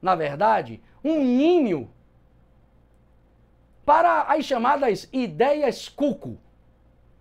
na 0.02 0.16
verdade, 0.16 0.82
um 1.04 1.24
ninho 1.24 1.92
para 3.86 4.24
as 4.24 4.46
chamadas 4.46 5.08
ideias 5.12 5.90
cuco. 5.90 6.38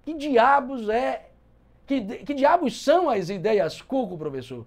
Que 0.04 0.14
diabos 0.14 0.88
é. 0.88 1.28
Que, 1.86 2.00
que 2.00 2.34
diabos 2.34 2.82
são 2.82 3.10
as 3.10 3.28
ideias 3.28 3.82
cuco, 3.82 4.16
professor? 4.16 4.66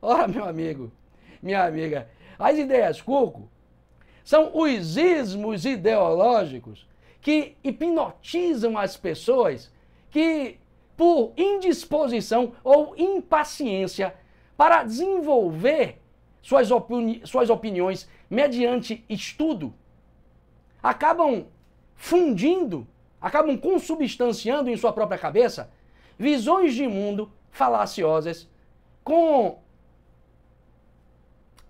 Ora, 0.00 0.28
meu 0.28 0.44
amigo, 0.44 0.92
minha 1.42 1.64
amiga, 1.64 2.08
as 2.38 2.56
ideias 2.58 3.00
cuco 3.00 3.48
são 4.22 4.50
os 4.54 4.96
ismos 4.96 5.64
ideológicos 5.64 6.86
que 7.20 7.56
hipnotizam 7.62 8.76
as 8.76 8.96
pessoas 8.96 9.72
que 10.10 10.58
por 10.96 11.32
indisposição 11.36 12.52
ou 12.64 12.94
impaciência 12.96 14.14
para 14.56 14.82
desenvolver 14.82 16.00
suas, 16.42 16.70
opini 16.70 17.20
suas 17.24 17.50
opiniões 17.50 18.08
mediante 18.30 19.04
estudo, 19.08 19.74
acabam 20.82 21.46
fundindo, 21.94 22.86
acabam 23.20 23.56
consubstanciando 23.56 24.70
em 24.70 24.76
sua 24.76 24.92
própria 24.92 25.18
cabeça 25.18 25.70
visões 26.18 26.74
de 26.74 26.86
mundo 26.86 27.30
falaciosas 27.50 28.48
com 29.02 29.60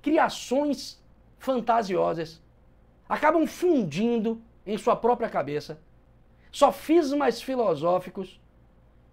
criações 0.02 1.02
fantasiosas, 1.38 2.40
acabam 3.08 3.46
fundindo 3.46 4.40
em 4.64 4.78
sua 4.78 4.96
própria 4.96 5.28
cabeça 5.28 5.78
sofismas 6.50 7.42
filosóficos 7.42 8.40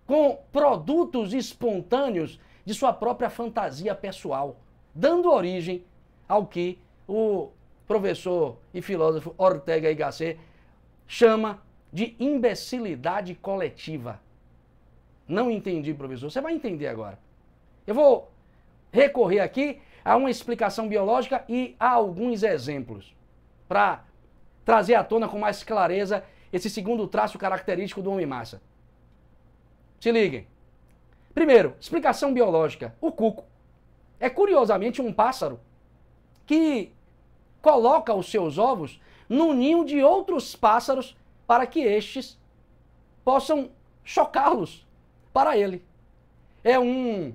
com 0.05 0.39
produtos 0.51 1.33
espontâneos 1.33 2.39
de 2.65 2.73
sua 2.73 2.93
própria 2.93 3.29
fantasia 3.29 3.93
pessoal, 3.93 4.57
dando 4.95 5.29
origem 5.29 5.83
ao 6.27 6.45
que 6.45 6.79
o 7.07 7.51
professor 7.87 8.57
e 8.73 8.81
filósofo 8.81 9.33
Ortega 9.37 9.89
y 9.89 9.95
Gasset 9.95 10.39
chama 11.07 11.61
de 11.91 12.15
imbecilidade 12.19 13.35
coletiva. 13.35 14.19
Não 15.27 15.49
entendi, 15.51 15.93
professor. 15.93 16.29
Você 16.29 16.41
vai 16.41 16.53
entender 16.53 16.87
agora. 16.87 17.19
Eu 17.85 17.95
vou 17.95 18.31
recorrer 18.91 19.39
aqui 19.39 19.81
a 20.03 20.15
uma 20.15 20.29
explicação 20.29 20.87
biológica 20.87 21.43
e 21.47 21.75
a 21.79 21.89
alguns 21.89 22.43
exemplos 22.43 23.15
para 23.67 24.03
trazer 24.65 24.95
à 24.95 25.03
tona 25.03 25.27
com 25.27 25.39
mais 25.39 25.63
clareza 25.63 26.23
esse 26.51 26.69
segundo 26.69 27.07
traço 27.07 27.37
característico 27.37 28.01
do 28.01 28.11
homem-massa. 28.11 28.61
Se 29.99 30.11
liguem. 30.11 30.47
Primeiro, 31.33 31.75
explicação 31.79 32.33
biológica. 32.33 32.93
O 33.01 33.11
cuco 33.11 33.45
é 34.19 34.29
curiosamente 34.29 35.01
um 35.01 35.11
pássaro 35.11 35.59
que 36.45 36.91
coloca 37.63 38.13
os 38.13 38.29
seus 38.29 38.57
ovos 38.57 38.99
no 39.27 39.53
ninho 39.53 39.85
de 39.85 40.03
outros 40.03 40.53
pássaros 40.53 41.15
para 41.47 41.65
que 41.65 41.79
estes 41.79 42.37
possam 43.23 43.71
chocá-los 44.03 44.85
para 45.31 45.57
ele. 45.57 45.83
É 46.61 46.77
um 46.77 47.33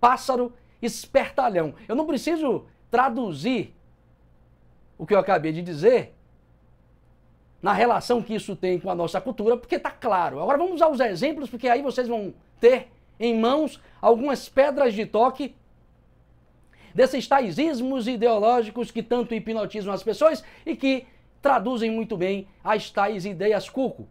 pássaro 0.00 0.54
espertalhão. 0.80 1.74
Eu 1.86 1.94
não 1.94 2.06
preciso 2.06 2.64
traduzir 2.90 3.74
o 4.96 5.06
que 5.06 5.14
eu 5.14 5.18
acabei 5.18 5.52
de 5.52 5.60
dizer 5.60 6.14
na 7.60 7.74
relação 7.74 8.22
que 8.22 8.34
isso 8.34 8.56
tem 8.56 8.80
com 8.80 8.90
a 8.90 8.94
nossa 8.94 9.20
cultura, 9.20 9.56
porque 9.56 9.74
está 9.74 9.90
claro. 9.90 10.40
Agora 10.40 10.56
vamos 10.56 10.80
aos 10.80 10.98
exemplos, 10.98 11.50
porque 11.50 11.68
aí 11.68 11.82
vocês 11.82 12.08
vão 12.08 12.32
ter 12.58 12.88
em 13.20 13.38
mãos 13.38 13.78
algumas 14.00 14.48
pedras 14.48 14.94
de 14.94 15.04
toque 15.04 15.54
desses 16.94 17.26
tais 17.26 17.58
ismos 17.58 18.08
ideológicos 18.08 18.90
que 18.90 19.02
tanto 19.02 19.34
hipnotizam 19.34 19.92
as 19.92 20.02
pessoas 20.02 20.44
e 20.64 20.76
que 20.76 21.06
traduzem 21.40 21.90
muito 21.90 22.16
bem 22.16 22.48
as 22.62 22.90
tais 22.90 23.24
ideias 23.24 23.68
cuco. 23.68 24.08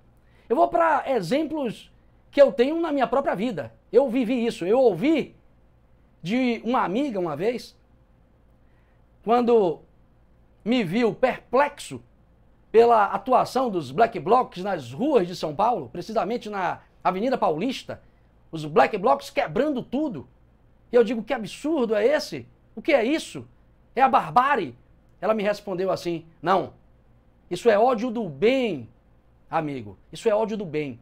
Eu 0.50 0.56
vou 0.56 0.68
para 0.68 1.04
exemplos 1.08 1.92
que 2.32 2.42
eu 2.42 2.52
tenho 2.52 2.80
na 2.80 2.92
minha 2.92 3.08
própria 3.08 3.36
vida. 3.36 3.74
Eu 3.92 4.10
vivi 4.10 4.46
isso. 4.46 4.66
Eu 4.66 4.80
ouvi 4.80 5.36
de 6.22 6.62
uma 6.63 6.84
amiga 6.84 7.20
uma 7.20 7.36
vez, 7.36 7.76
quando 9.24 9.82
me 10.63 10.84
viu 10.84 11.13
perplexo 11.13 12.02
pela 12.72 13.06
atuação 13.06 13.70
dos 13.70 13.92
Black 13.92 14.20
Blocs 14.20 14.63
nas 14.63 14.92
ruas 14.92 15.28
de 15.28 15.36
São 15.36 15.56
Paulo, 15.56 15.90
precisamente 15.90 16.50
na 16.50 16.82
Avenida 17.04 17.38
Paulista, 17.38 18.02
os 18.52 18.66
Black 18.66 18.98
Blocs 18.98 19.30
quebrando 19.30 19.82
tudo. 19.82 20.28
E 20.92 20.96
eu 20.96 21.04
digo: 21.04 21.24
Que 21.24 21.34
absurdo 21.34 21.96
é 21.96 22.06
esse? 22.06 22.48
O 22.78 22.82
que 22.82 22.94
é 22.94 23.04
isso? 23.04 23.44
É 23.96 24.04
a 24.04 24.08
barbárie? 24.08 24.78
Ela 25.20 25.34
me 25.34 25.42
respondeu 25.42 25.90
assim: 25.90 26.28
Não, 26.40 26.74
isso 27.50 27.72
é 27.72 27.80
ódio 27.80 28.12
do 28.12 28.30
bem, 28.30 28.88
amigo. 29.50 29.98
Isso 30.13 30.30
é 30.30 30.36
ódio 30.36 30.56
do 30.56 30.63
bem. 30.63 31.00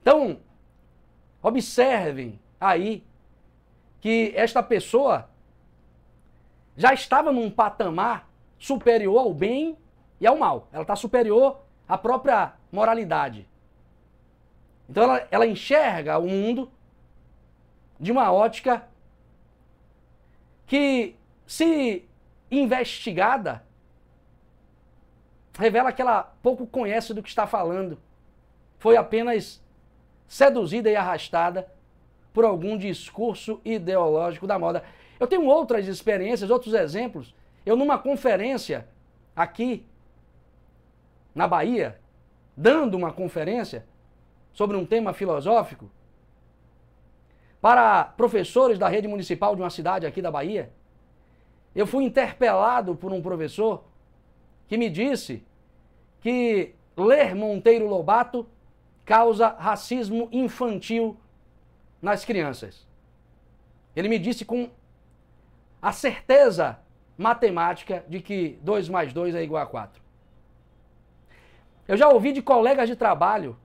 Então, 0.00 0.40
observem 1.42 2.40
aí 2.58 3.04
que 4.00 4.32
esta 4.34 4.62
pessoa 4.62 5.28
já 6.74 6.94
estava 6.94 7.30
num 7.30 7.50
patamar 7.50 8.26
superior 8.58 9.18
ao 9.18 9.34
bem 9.34 9.76
e 10.18 10.26
ao 10.26 10.38
mal. 10.38 10.68
Ela 10.72 10.82
está 10.82 10.96
superior 10.96 11.60
à 11.86 11.98
própria 11.98 12.54
moralidade. 12.72 13.46
Então 14.88 15.02
ela, 15.02 15.28
ela 15.30 15.46
enxerga 15.46 16.16
o 16.16 16.26
mundo 16.26 16.70
de 18.00 18.10
uma 18.10 18.32
ótica 18.32 18.88
que, 20.68 21.16
se 21.46 22.06
investigada, 22.50 23.64
revela 25.58 25.90
que 25.90 26.02
ela 26.02 26.22
pouco 26.42 26.66
conhece 26.66 27.12
do 27.14 27.22
que 27.22 27.28
está 27.28 27.46
falando. 27.46 27.98
Foi 28.78 28.96
apenas 28.96 29.64
seduzida 30.28 30.90
e 30.90 30.94
arrastada 30.94 31.66
por 32.34 32.44
algum 32.44 32.76
discurso 32.76 33.60
ideológico 33.64 34.46
da 34.46 34.58
moda. 34.58 34.84
Eu 35.18 35.26
tenho 35.26 35.46
outras 35.46 35.88
experiências, 35.88 36.50
outros 36.50 36.74
exemplos. 36.74 37.34
Eu, 37.64 37.74
numa 37.74 37.98
conferência 37.98 38.86
aqui 39.34 39.86
na 41.34 41.48
Bahia, 41.48 41.98
dando 42.54 42.94
uma 42.94 43.12
conferência 43.12 43.86
sobre 44.52 44.76
um 44.76 44.84
tema 44.84 45.14
filosófico 45.14 45.90
para 47.60 48.04
professores 48.04 48.78
da 48.78 48.88
rede 48.88 49.08
municipal 49.08 49.54
de 49.56 49.62
uma 49.62 49.70
cidade 49.70 50.06
aqui 50.06 50.22
da 50.22 50.30
Bahia, 50.30 50.70
eu 51.74 51.86
fui 51.86 52.04
interpelado 52.04 52.94
por 52.94 53.12
um 53.12 53.20
professor 53.20 53.84
que 54.66 54.76
me 54.76 54.88
disse 54.88 55.44
que 56.20 56.74
ler 56.96 57.34
Monteiro 57.34 57.86
Lobato 57.86 58.46
causa 59.04 59.48
racismo 59.48 60.28
infantil 60.30 61.16
nas 62.00 62.24
crianças. 62.24 62.86
Ele 63.96 64.08
me 64.08 64.18
disse 64.18 64.44
com 64.44 64.70
a 65.80 65.92
certeza 65.92 66.78
matemática 67.16 68.04
de 68.08 68.20
que 68.20 68.58
2 68.62 68.88
mais 68.88 69.12
2 69.12 69.34
é 69.34 69.42
igual 69.42 69.62
a 69.62 69.66
4. 69.66 70.00
Eu 71.88 71.96
já 71.96 72.08
ouvi 72.08 72.32
de 72.32 72.42
colegas 72.42 72.88
de 72.88 72.94
trabalho 72.94 73.56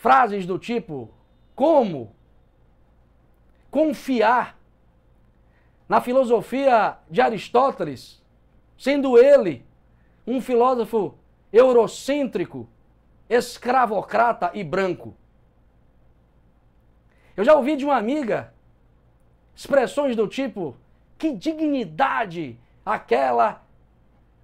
frases 0.00 0.46
do 0.46 0.58
tipo: 0.58 1.10
como 1.54 2.14
confiar 3.70 4.58
na 5.88 6.00
filosofia 6.00 6.98
de 7.10 7.20
Aristóteles, 7.20 8.22
sendo 8.76 9.18
ele 9.18 9.64
um 10.26 10.40
filósofo 10.40 11.14
eurocêntrico, 11.52 12.68
escravocrata 13.28 14.50
e 14.54 14.62
branco. 14.62 15.14
Eu 17.36 17.44
já 17.44 17.54
ouvi 17.54 17.76
de 17.76 17.84
uma 17.84 17.96
amiga 17.96 18.52
expressões 19.54 20.14
do 20.14 20.28
tipo: 20.28 20.76
que 21.16 21.32
dignidade 21.32 22.58
aquela 22.84 23.64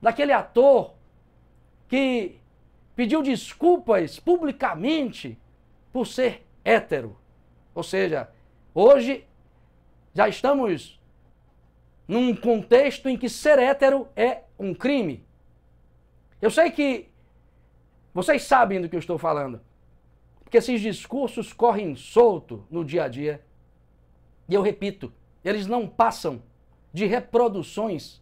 daquele 0.01 0.33
ator 0.33 0.93
que 1.88 2.38
pediu 2.95 3.23
desculpas 3.23 4.21
publicamente 4.21 5.38
por 5.94 6.09
ser 6.09 6.44
hétero. 6.64 7.16
Ou 7.72 7.85
seja, 7.85 8.28
hoje 8.74 9.24
já 10.12 10.28
estamos 10.28 11.00
num 12.09 12.35
contexto 12.35 13.09
em 13.09 13.16
que 13.16 13.28
ser 13.28 13.61
hétero 13.61 14.09
é 14.16 14.42
um 14.59 14.74
crime. 14.74 15.24
Eu 16.42 16.50
sei 16.50 16.72
que 16.72 17.09
vocês 18.12 18.42
sabem 18.42 18.80
do 18.80 18.88
que 18.88 18.96
eu 18.96 19.00
estou 19.00 19.16
falando, 19.16 19.61
porque 20.42 20.57
esses 20.57 20.80
discursos 20.80 21.52
correm 21.52 21.94
solto 21.94 22.66
no 22.68 22.85
dia 22.85 23.04
a 23.04 23.09
dia. 23.09 23.40
E 24.48 24.54
eu 24.54 24.62
repito, 24.62 25.12
eles 25.44 25.68
não 25.68 25.87
passam 25.87 26.42
de 26.92 27.07
reproduções 27.07 28.20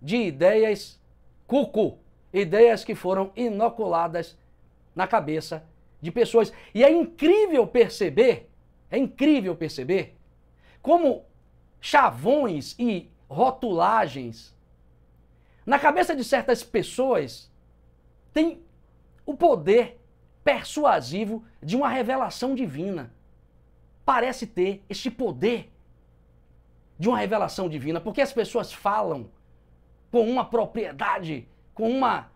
de 0.00 0.16
ideias 0.16 0.98
cucu, 1.46 1.98
ideias 2.32 2.84
que 2.84 2.94
foram 2.94 3.32
inoculadas 3.36 4.38
na 4.94 5.06
cabeça 5.06 5.62
de 6.00 6.10
pessoas. 6.10 6.52
E 6.74 6.84
é 6.84 6.90
incrível 6.90 7.66
perceber, 7.66 8.50
é 8.90 8.98
incrível 8.98 9.54
perceber 9.56 10.16
como 10.82 11.24
chavões 11.80 12.74
e 12.78 13.10
rotulagens 13.28 14.56
na 15.66 15.80
cabeça 15.80 16.14
de 16.14 16.22
certas 16.22 16.62
pessoas 16.62 17.50
tem 18.32 18.62
o 19.26 19.36
poder 19.36 20.00
persuasivo 20.44 21.44
de 21.60 21.74
uma 21.74 21.88
revelação 21.88 22.54
divina. 22.54 23.12
Parece 24.04 24.46
ter 24.46 24.84
este 24.88 25.10
poder 25.10 25.72
de 26.96 27.08
uma 27.08 27.18
revelação 27.18 27.68
divina, 27.68 28.00
porque 28.00 28.20
as 28.20 28.32
pessoas 28.32 28.72
falam 28.72 29.28
com 30.12 30.30
uma 30.30 30.44
propriedade, 30.44 31.48
com 31.74 31.90
uma 31.90 32.30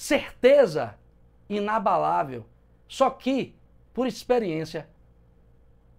certeza 0.00 0.98
inabalável. 1.46 2.46
Só 2.88 3.10
que, 3.10 3.54
por 3.92 4.06
experiência, 4.06 4.88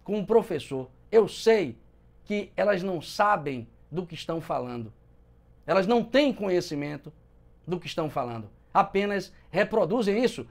com 0.02 0.18
um 0.18 0.26
professor, 0.26 0.90
eu 1.10 1.28
sei 1.28 1.78
que 2.24 2.50
elas 2.56 2.82
não 2.82 3.00
sabem 3.00 3.68
do 3.88 4.04
que 4.04 4.16
estão 4.16 4.40
falando. 4.40 4.92
Elas 5.64 5.86
não 5.86 6.02
têm 6.02 6.32
conhecimento 6.32 7.12
do 7.64 7.78
que 7.78 7.86
estão 7.86 8.10
falando. 8.10 8.50
Apenas 8.74 9.32
reproduzem 9.52 10.20
isso. 10.20 10.48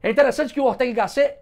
É 0.00 0.08
interessante 0.08 0.54
que 0.54 0.60
o 0.60 0.64
Ortega 0.64 0.92
Gasset 0.92 1.40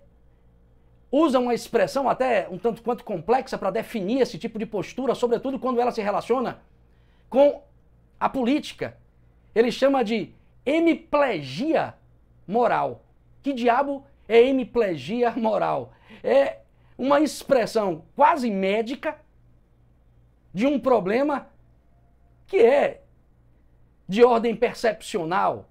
usa 1.12 1.38
uma 1.38 1.52
expressão 1.52 2.08
até 2.08 2.48
um 2.48 2.56
tanto 2.56 2.80
quanto 2.80 3.04
complexa 3.04 3.58
para 3.58 3.70
definir 3.70 4.22
esse 4.22 4.38
tipo 4.38 4.58
de 4.58 4.64
postura, 4.64 5.14
sobretudo 5.14 5.58
quando 5.58 5.78
ela 5.78 5.92
se 5.92 6.00
relaciona 6.00 6.62
com 7.28 7.62
a 8.18 8.30
política. 8.30 8.96
Ele 9.54 9.70
chama 9.70 10.02
de 10.02 10.39
hemiplegia 10.64 11.94
moral. 12.46 13.04
Que 13.42 13.52
diabo 13.52 14.04
é 14.28 14.42
hemiplegia 14.42 15.30
moral? 15.32 15.92
É 16.22 16.58
uma 16.96 17.20
expressão 17.20 18.04
quase 18.14 18.50
médica 18.50 19.16
de 20.52 20.66
um 20.66 20.78
problema 20.78 21.48
que 22.46 22.58
é 22.58 23.02
de 24.08 24.24
ordem 24.24 24.54
percepcional. 24.54 25.68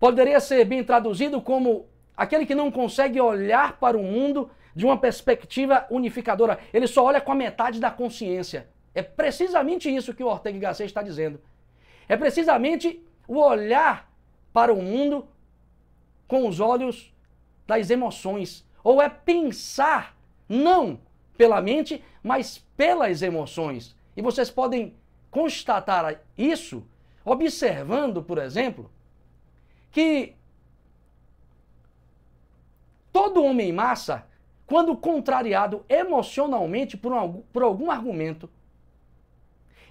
Poderia 0.00 0.40
ser 0.40 0.64
bem 0.64 0.82
traduzido 0.82 1.40
como 1.40 1.86
aquele 2.16 2.46
que 2.46 2.54
não 2.54 2.70
consegue 2.70 3.20
olhar 3.20 3.78
para 3.78 3.96
o 3.96 4.02
mundo 4.02 4.50
de 4.74 4.84
uma 4.84 4.98
perspectiva 4.98 5.86
unificadora. 5.90 6.58
Ele 6.72 6.86
só 6.86 7.04
olha 7.04 7.20
com 7.20 7.32
a 7.32 7.36
metade 7.36 7.78
da 7.78 7.90
consciência. 7.90 8.68
É 8.94 9.02
precisamente 9.02 9.94
isso 9.94 10.14
que 10.14 10.24
o 10.24 10.26
Ortega 10.26 10.58
Gasset 10.58 10.86
está 10.86 11.02
dizendo. 11.02 11.40
É 12.08 12.16
precisamente 12.16 13.02
o 13.26 13.38
olhar 13.38 14.10
para 14.52 14.72
o 14.72 14.82
mundo 14.82 15.26
com 16.26 16.48
os 16.48 16.60
olhos 16.60 17.12
das 17.66 17.90
emoções. 17.90 18.66
Ou 18.82 19.00
é 19.00 19.08
pensar 19.08 20.16
não 20.48 21.00
pela 21.36 21.60
mente, 21.60 22.02
mas 22.22 22.58
pelas 22.76 23.22
emoções. 23.22 23.96
E 24.16 24.22
vocês 24.22 24.50
podem 24.50 24.94
constatar 25.30 26.20
isso 26.36 26.86
observando, 27.24 28.22
por 28.22 28.38
exemplo, 28.38 28.90
que 29.90 30.34
todo 33.12 33.44
homem 33.44 33.70
em 33.70 33.72
massa, 33.72 34.26
quando 34.66 34.96
contrariado 34.96 35.84
emocionalmente 35.88 36.96
por, 36.96 37.12
um, 37.12 37.42
por 37.52 37.62
algum 37.62 37.90
argumento, 37.90 38.48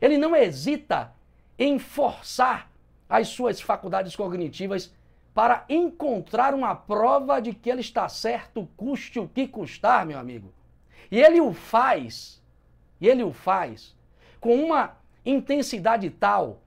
ele 0.02 0.18
não 0.18 0.36
hesita 0.36 1.14
em 1.62 1.78
forçar 1.78 2.72
as 3.08 3.28
suas 3.28 3.62
faculdades 3.62 4.16
cognitivas 4.16 4.92
para 5.32 5.64
encontrar 5.70 6.56
uma 6.56 6.74
prova 6.74 7.40
de 7.40 7.54
que 7.54 7.70
ele 7.70 7.82
está 7.82 8.10
certo, 8.10 8.68
custe 8.76 9.20
o 9.20 9.28
que 9.28 9.48
custar, 9.48 10.04
meu 10.04 10.18
amigo. 10.18 10.52
E 11.12 11.20
ele 11.20 11.40
o 11.40 11.54
faz, 11.54 12.42
e 13.00 13.08
ele 13.08 13.22
o 13.22 13.32
faz 13.32 13.96
com 14.40 14.56
uma 14.56 14.98
intensidade 15.24 16.10
tal, 16.10 16.64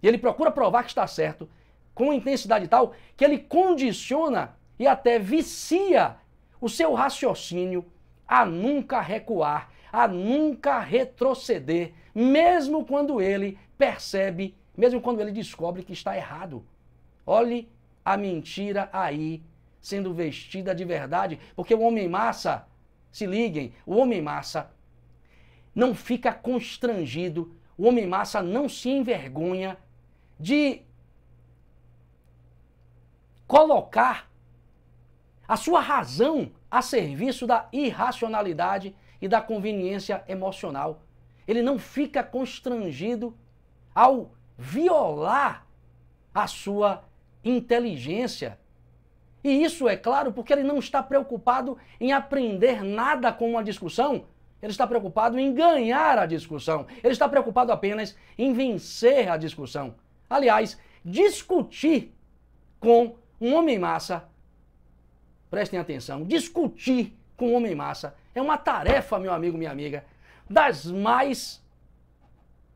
e 0.00 0.06
ele 0.06 0.16
procura 0.16 0.52
provar 0.52 0.84
que 0.84 0.90
está 0.90 1.08
certo, 1.08 1.50
com 1.92 2.12
intensidade 2.12 2.68
tal, 2.68 2.94
que 3.16 3.24
ele 3.24 3.36
condiciona 3.36 4.54
e 4.78 4.86
até 4.86 5.18
vicia 5.18 6.16
o 6.60 6.68
seu 6.68 6.94
raciocínio 6.94 7.84
a 8.28 8.46
nunca 8.46 9.00
recuar, 9.00 9.70
a 9.92 10.06
nunca 10.06 10.78
retroceder, 10.78 11.94
mesmo 12.14 12.84
quando 12.84 13.20
ele 13.20 13.58
percebe, 13.80 14.54
mesmo 14.76 15.00
quando 15.00 15.22
ele 15.22 15.32
descobre 15.32 15.82
que 15.82 15.94
está 15.94 16.14
errado. 16.14 16.62
Olhe 17.26 17.66
a 18.04 18.14
mentira 18.14 18.90
aí 18.92 19.42
sendo 19.80 20.12
vestida 20.12 20.74
de 20.74 20.84
verdade, 20.84 21.40
porque 21.56 21.74
o 21.74 21.80
homem 21.80 22.06
massa, 22.06 22.66
se 23.10 23.24
liguem, 23.24 23.72
o 23.86 23.96
homem 23.96 24.20
massa 24.20 24.70
não 25.74 25.94
fica 25.94 26.30
constrangido, 26.30 27.56
o 27.78 27.86
homem 27.86 28.06
massa 28.06 28.42
não 28.42 28.68
se 28.68 28.90
envergonha 28.90 29.78
de 30.38 30.82
colocar 33.46 34.30
a 35.48 35.56
sua 35.56 35.80
razão 35.80 36.52
a 36.70 36.82
serviço 36.82 37.46
da 37.46 37.66
irracionalidade 37.72 38.94
e 39.22 39.26
da 39.26 39.40
conveniência 39.40 40.22
emocional. 40.28 41.02
Ele 41.48 41.62
não 41.62 41.78
fica 41.78 42.22
constrangido 42.22 43.34
ao 43.94 44.32
violar 44.56 45.66
a 46.34 46.46
sua 46.46 47.02
inteligência. 47.44 48.58
E 49.42 49.64
isso 49.64 49.88
é 49.88 49.96
claro 49.96 50.32
porque 50.32 50.52
ele 50.52 50.62
não 50.62 50.78
está 50.78 51.02
preocupado 51.02 51.78
em 51.98 52.12
aprender 52.12 52.84
nada 52.84 53.32
com 53.32 53.50
uma 53.50 53.64
discussão, 53.64 54.26
ele 54.62 54.72
está 54.72 54.86
preocupado 54.86 55.38
em 55.38 55.54
ganhar 55.54 56.18
a 56.18 56.26
discussão. 56.26 56.86
Ele 57.02 57.12
está 57.12 57.28
preocupado 57.28 57.72
apenas 57.72 58.16
em 58.36 58.52
vencer 58.52 59.28
a 59.30 59.36
discussão. 59.36 59.94
Aliás, 60.28 60.78
discutir 61.04 62.14
com 62.78 63.16
um 63.40 63.54
homem 63.54 63.78
massa, 63.78 64.28
prestem 65.50 65.80
atenção, 65.80 66.24
discutir 66.24 67.16
com 67.36 67.48
um 67.48 67.54
homem 67.54 67.74
massa 67.74 68.14
é 68.34 68.40
uma 68.40 68.58
tarefa, 68.58 69.18
meu 69.18 69.32
amigo, 69.32 69.56
minha 69.56 69.70
amiga, 69.70 70.04
das 70.48 70.84
mais 70.84 71.64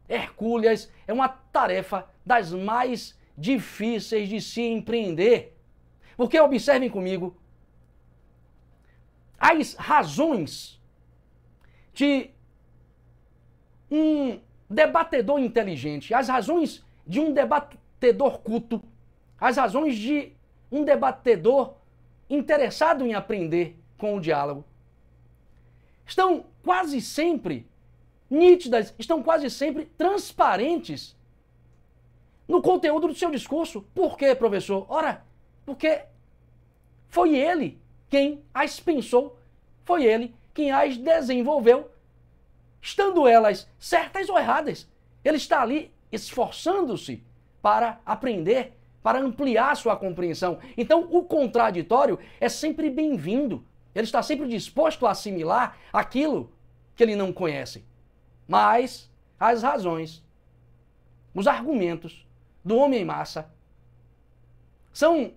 hercúleas, 0.08 0.90
é 1.06 1.12
uma 1.12 1.28
tarefa 1.28 2.08
das 2.24 2.52
mais 2.52 3.18
difíceis 3.36 4.28
de 4.28 4.40
se 4.40 4.62
empreender. 4.62 5.56
Porque 6.16 6.38
observem 6.38 6.88
comigo, 6.88 7.36
as 9.38 9.74
razões 9.74 10.80
de 11.92 12.30
um 13.90 14.40
debatedor 14.68 15.38
inteligente, 15.38 16.14
as 16.14 16.28
razões 16.28 16.84
de 17.06 17.20
um 17.20 17.32
debatedor 17.32 18.38
culto, 18.38 18.82
as 19.38 19.56
razões 19.56 19.96
de 19.96 20.32
um 20.70 20.84
debatedor 20.84 21.74
interessado 22.28 23.06
em 23.06 23.14
aprender 23.14 23.78
com 23.98 24.16
o 24.16 24.20
diálogo, 24.20 24.64
estão 26.06 26.46
quase 26.62 27.00
sempre 27.00 27.68
nítidas, 28.34 28.94
estão 28.98 29.22
quase 29.22 29.48
sempre 29.48 29.86
transparentes 29.96 31.16
no 32.46 32.60
conteúdo 32.60 33.08
do 33.08 33.14
seu 33.14 33.30
discurso. 33.30 33.82
Por 33.94 34.16
quê, 34.18 34.34
professor? 34.34 34.86
Ora, 34.88 35.24
porque 35.64 36.02
foi 37.08 37.36
ele 37.36 37.80
quem 38.08 38.42
as 38.52 38.78
pensou, 38.80 39.38
foi 39.84 40.04
ele 40.04 40.34
quem 40.52 40.70
as 40.70 40.96
desenvolveu, 40.96 41.90
estando 42.80 43.26
elas 43.26 43.68
certas 43.78 44.28
ou 44.28 44.38
erradas. 44.38 44.88
Ele 45.24 45.36
está 45.36 45.62
ali 45.62 45.92
esforçando-se 46.12 47.22
para 47.62 48.00
aprender, 48.04 48.72
para 49.02 49.18
ampliar 49.18 49.74
sua 49.76 49.96
compreensão. 49.96 50.58
Então, 50.76 51.08
o 51.10 51.24
contraditório 51.24 52.18
é 52.40 52.48
sempre 52.48 52.90
bem-vindo. 52.90 53.64
Ele 53.94 54.04
está 54.04 54.22
sempre 54.22 54.46
disposto 54.46 55.06
a 55.06 55.12
assimilar 55.12 55.78
aquilo 55.92 56.52
que 56.94 57.02
ele 57.02 57.16
não 57.16 57.32
conhece. 57.32 57.84
Mas 58.46 59.10
as 59.38 59.62
razões, 59.62 60.22
os 61.34 61.46
argumentos 61.46 62.26
do 62.64 62.76
homem 62.76 63.04
massa 63.04 63.50
são 64.92 65.32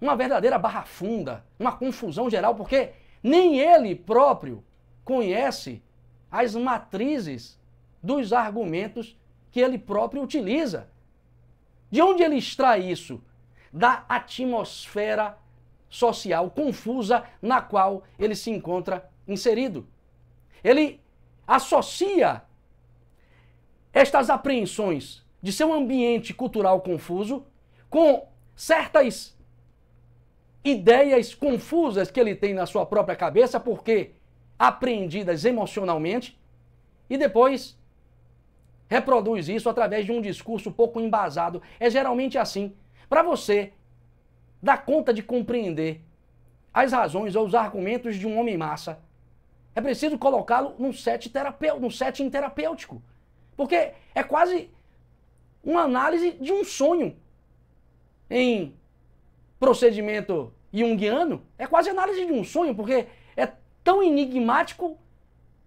uma 0.00 0.16
verdadeira 0.16 0.58
barra 0.58 0.82
funda, 0.82 1.44
uma 1.58 1.72
confusão 1.72 2.28
geral, 2.28 2.54
porque 2.54 2.92
nem 3.22 3.58
ele 3.58 3.94
próprio 3.94 4.62
conhece 5.04 5.82
as 6.30 6.54
matrizes 6.54 7.58
dos 8.02 8.32
argumentos 8.32 9.16
que 9.50 9.60
ele 9.60 9.78
próprio 9.78 10.22
utiliza. 10.22 10.88
De 11.90 12.02
onde 12.02 12.22
ele 12.22 12.36
extrai 12.36 12.80
isso? 12.90 13.22
Da 13.72 14.04
atmosfera 14.08 15.38
social 15.88 16.50
confusa 16.50 17.24
na 17.40 17.62
qual 17.62 18.02
ele 18.18 18.34
se 18.34 18.50
encontra 18.50 19.08
inserido. 19.28 19.86
Ele 20.62 21.00
associa 21.46 22.42
estas 23.92 24.30
apreensões 24.30 25.24
de 25.42 25.52
seu 25.52 25.72
ambiente 25.72 26.32
cultural 26.32 26.80
confuso 26.80 27.46
com 27.90 28.26
certas 28.56 29.36
ideias 30.64 31.34
confusas 31.34 32.10
que 32.10 32.18
ele 32.18 32.34
tem 32.34 32.54
na 32.54 32.66
sua 32.66 32.86
própria 32.86 33.14
cabeça, 33.14 33.60
porque 33.60 34.12
apreendidas 34.58 35.44
emocionalmente, 35.44 36.40
e 37.08 37.18
depois 37.18 37.78
reproduz 38.88 39.48
isso 39.48 39.68
através 39.68 40.06
de 40.06 40.12
um 40.12 40.20
discurso 40.20 40.72
pouco 40.72 41.00
embasado. 41.00 41.60
É 41.78 41.90
geralmente 41.90 42.38
assim. 42.38 42.74
Para 43.08 43.22
você 43.22 43.72
dar 44.62 44.84
conta 44.84 45.12
de 45.12 45.22
compreender 45.22 46.00
as 46.72 46.92
razões 46.92 47.36
ou 47.36 47.44
os 47.44 47.54
argumentos 47.54 48.16
de 48.16 48.26
um 48.26 48.38
homem 48.38 48.56
massa, 48.56 48.98
é 49.74 49.80
preciso 49.80 50.18
colocá-lo 50.18 50.74
num 50.78 50.92
set 50.92 51.28
terapêutico, 51.30 51.80
num 51.82 51.90
setting 51.90 52.30
terapêutico. 52.30 53.02
Porque 53.56 53.92
é 54.14 54.22
quase 54.22 54.70
uma 55.62 55.82
análise 55.82 56.32
de 56.32 56.52
um 56.52 56.64
sonho 56.64 57.16
em 58.30 58.74
procedimento 59.58 60.52
junguiano 60.72 61.42
é 61.56 61.66
quase 61.66 61.88
análise 61.88 62.26
de 62.26 62.32
um 62.32 62.42
sonho, 62.42 62.74
porque 62.74 63.06
é 63.36 63.52
tão 63.82 64.02
enigmático 64.02 64.98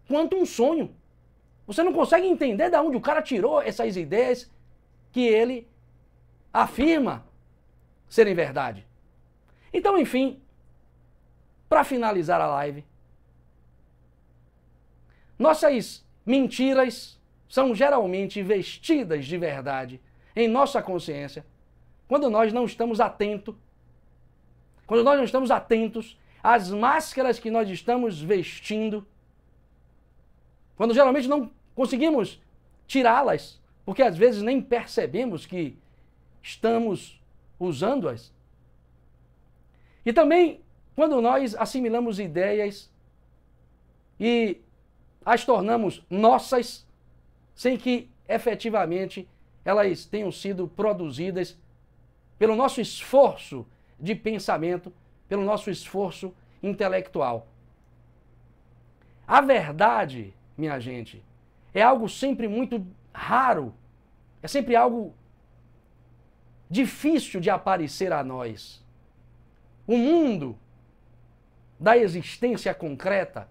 quanto 0.08 0.36
um 0.36 0.46
sonho. 0.46 0.93
Você 1.65 1.82
não 1.82 1.93
consegue 1.93 2.28
entender 2.28 2.70
de 2.70 2.78
onde 2.78 2.98
o 2.98 3.02
cara 3.02 3.22
tirou 3.22 3.62
essas 3.62 3.96
ideias 3.96 4.52
que 5.12 5.26
ele 5.26 5.67
afirma 6.54 7.26
serem 8.08 8.36
verdade. 8.36 8.86
Então, 9.74 9.98
enfim, 9.98 10.41
para 11.67 11.84
finalizar 11.84 12.39
a 12.39 12.48
live, 12.48 12.86
nossas 15.38 16.06
mentiras 16.26 17.19
são 17.47 17.73
geralmente 17.73 18.41
vestidas 18.41 19.26
de 19.26 19.38
verdade 19.38 20.02
em 20.36 20.47
nossa 20.47 20.82
consciência 20.82 21.45
quando 22.08 22.30
nós 22.30 22.54
não 22.54 22.65
estamos 22.65 23.00
atentos, 23.00 23.54
quando 24.86 25.04
nós 25.04 25.17
não 25.17 25.26
estamos 25.26 25.52
atentos 25.52 26.17
às 26.41 26.71
máscaras 26.71 27.38
que 27.38 27.52
nós 27.52 27.69
estamos 27.69 28.21
vestindo, 28.21 29.06
quando 30.78 30.93
geralmente 30.93 31.28
não 31.28 31.52
conseguimos 31.76 32.41
tirá-las, 32.88 33.62
porque 33.86 34.02
às 34.02 34.17
vezes 34.17 34.41
nem 34.41 34.62
percebemos 34.62 35.45
que 35.45 35.78
estamos 36.41 37.21
usando-as. 37.60 38.32
E 40.06 40.13
também 40.13 40.62
quando 40.95 41.21
nós 41.21 41.54
assimilamos 41.56 42.19
ideias 42.19 42.89
e 44.19 44.62
as 45.28 45.44
tornamos 45.44 46.02
nossas, 46.10 46.88
sem 47.54 47.76
que 47.76 48.10
efetivamente 48.30 49.28
elas 49.66 50.06
tenham 50.06 50.32
sido 50.32 50.70
produzidas 50.70 51.60
pelo 52.40 52.56
nosso 52.56 52.80
esforço 52.80 53.68
de 54.00 54.16
pensamento, 54.16 54.94
pelo 55.28 55.44
nosso 55.44 55.70
esforço 55.70 56.34
intelectual. 56.63 57.46
A 59.28 59.42
verdade, 59.42 60.34
minha 60.58 60.80
gente, 60.80 61.22
é 61.74 61.82
algo 61.82 62.08
sempre 62.08 62.48
muito 62.48 62.88
raro, 63.13 63.74
é 64.42 64.48
sempre 64.48 64.78
algo 64.78 65.13
difícil 66.70 67.42
de 67.42 67.50
aparecer 67.50 68.13
a 68.13 68.24
nós. 68.24 68.82
O 69.86 69.98
mundo 69.98 70.58
da 71.78 71.98
existência 71.98 72.74
concreta 72.74 73.50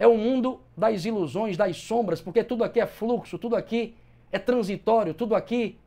é 0.00 0.06
o 0.06 0.16
mundo 0.16 0.62
das 0.74 1.04
ilusões, 1.04 1.58
das 1.58 1.76
sombras, 1.76 2.22
porque 2.22 2.42
tudo 2.42 2.64
aqui 2.64 2.80
é 2.80 2.86
fluxo, 2.86 3.38
tudo 3.38 3.54
aqui 3.54 3.94
é 4.32 4.38
transitório, 4.38 5.12
tudo 5.12 5.34
aqui 5.34 5.78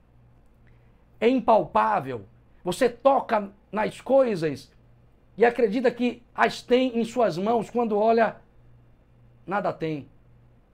é 1.19 1.27
impalpável. 1.27 2.23
Você 2.63 2.87
toca 2.87 3.49
nas 3.71 3.99
coisas 3.99 4.71
e 5.35 5.43
acredita 5.43 5.89
que 5.89 6.21
as 6.35 6.61
tem 6.61 6.99
em 6.99 7.03
suas 7.03 7.39
mãos 7.39 7.71
quando 7.71 7.97
olha, 7.97 8.35
nada 9.47 9.73
tem. 9.73 10.07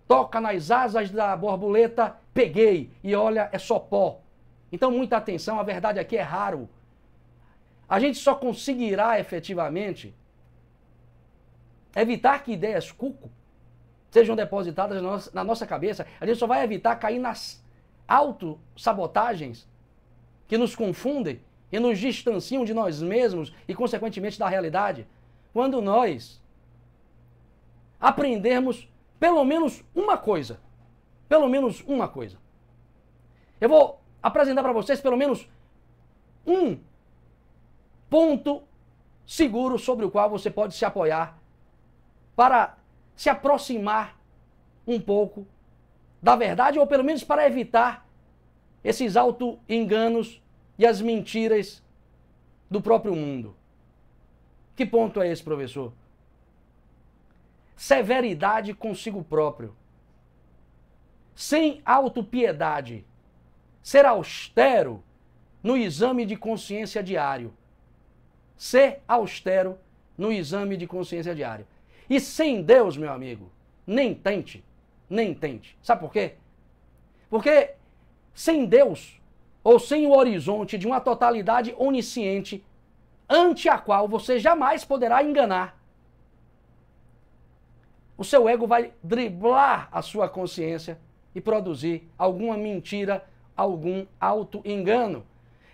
Toca 0.05 0.41
nas 0.41 0.69
asas 0.69 1.09
da 1.09 1.33
borboleta, 1.37 2.17
peguei 2.33 2.91
e 3.01 3.15
olha, 3.15 3.47
é 3.53 3.57
só 3.57 3.79
pó. 3.79 4.19
Então, 4.69 4.91
muita 4.91 5.15
atenção, 5.15 5.57
a 5.57 5.63
verdade 5.63 5.97
aqui 5.97 6.17
é 6.17 6.21
raro. 6.21 6.67
A 7.87 8.01
gente 8.01 8.17
só 8.17 8.35
conseguirá 8.35 9.17
efetivamente 9.17 10.13
evitar 11.95 12.43
que 12.43 12.51
ideias 12.51 12.91
cuco 12.91 13.29
sejam 14.11 14.35
depositadas 14.35 15.31
na 15.33 15.43
nossa, 15.43 15.67
cabeça. 15.67 16.05
A 16.19 16.25
gente 16.25 16.37
só 16.37 16.47
vai 16.47 16.63
evitar 16.63 16.95
cair 16.95 17.19
nas 17.19 17.63
autossabotagens 18.07 19.67
que 20.47 20.57
nos 20.57 20.75
confundem 20.75 21.41
e 21.71 21.79
nos 21.79 21.99
distanciam 21.99 22.65
de 22.65 22.73
nós 22.73 23.01
mesmos 23.01 23.53
e, 23.67 23.75
consequentemente, 23.75 24.39
da 24.39 24.49
realidade, 24.49 25.07
quando 25.53 25.81
nós 25.81 26.41
aprendermos 27.99 28.87
pelo 29.19 29.43
menos 29.43 29.83
uma 29.93 30.17
coisa. 30.17 30.59
Pelo 31.27 31.47
menos 31.47 31.83
uma 31.85 32.07
coisa. 32.07 32.37
Eu 33.61 33.69
vou 33.69 34.01
apresentar 34.23 34.63
para 34.63 34.73
vocês 34.73 34.99
pelo 34.99 35.17
menos 35.17 35.47
um 36.47 36.79
ponto 38.09 38.63
seguro 39.25 39.77
sobre 39.77 40.05
o 40.05 40.09
qual 40.09 40.29
você 40.29 40.49
pode 40.49 40.73
se 40.73 40.83
apoiar 40.83 41.38
para 42.39 42.77
se 43.17 43.29
aproximar 43.29 44.17
um 44.87 44.97
pouco 44.97 45.45
da 46.21 46.37
verdade, 46.37 46.79
ou 46.79 46.87
pelo 46.87 47.03
menos 47.03 47.21
para 47.21 47.45
evitar 47.45 48.07
esses 48.81 49.17
auto-enganos 49.17 50.41
e 50.77 50.85
as 50.85 51.01
mentiras 51.01 51.83
do 52.71 52.81
próprio 52.81 53.13
mundo. 53.13 53.57
Que 54.73 54.85
ponto 54.85 55.21
é 55.21 55.29
esse, 55.29 55.43
professor? 55.43 55.91
Severidade 57.75 58.73
consigo 58.73 59.21
próprio. 59.21 59.75
Sem 61.35 61.81
autopiedade. 61.83 63.05
Ser 63.83 64.05
austero 64.05 65.03
no 65.61 65.75
exame 65.75 66.25
de 66.25 66.37
consciência 66.37 67.03
diário. 67.03 67.53
Ser 68.55 69.01
austero 69.05 69.77
no 70.17 70.31
exame 70.31 70.77
de 70.77 70.87
consciência 70.87 71.35
diário. 71.35 71.67
E 72.09 72.19
sem 72.19 72.63
Deus, 72.63 72.97
meu 72.97 73.11
amigo, 73.11 73.51
nem 73.85 74.13
tente, 74.13 74.63
nem 75.09 75.33
tente. 75.33 75.77
Sabe 75.81 76.01
por 76.01 76.11
quê? 76.11 76.33
Porque 77.29 77.71
sem 78.33 78.65
Deus, 78.65 79.21
ou 79.63 79.77
sem 79.77 80.07
o 80.07 80.15
horizonte 80.15 80.77
de 80.77 80.87
uma 80.87 80.99
totalidade 80.99 81.75
onisciente, 81.77 82.63
ante 83.29 83.69
a 83.69 83.77
qual 83.77 84.07
você 84.07 84.39
jamais 84.39 84.83
poderá 84.83 85.23
enganar, 85.23 85.77
o 88.17 88.23
seu 88.23 88.49
ego 88.49 88.67
vai 88.67 88.91
driblar 89.01 89.87
a 89.91 90.01
sua 90.01 90.27
consciência 90.27 90.99
e 91.33 91.39
produzir 91.39 92.09
alguma 92.17 92.57
mentira, 92.57 93.23
algum 93.55 94.05
auto-engano. 94.19 95.25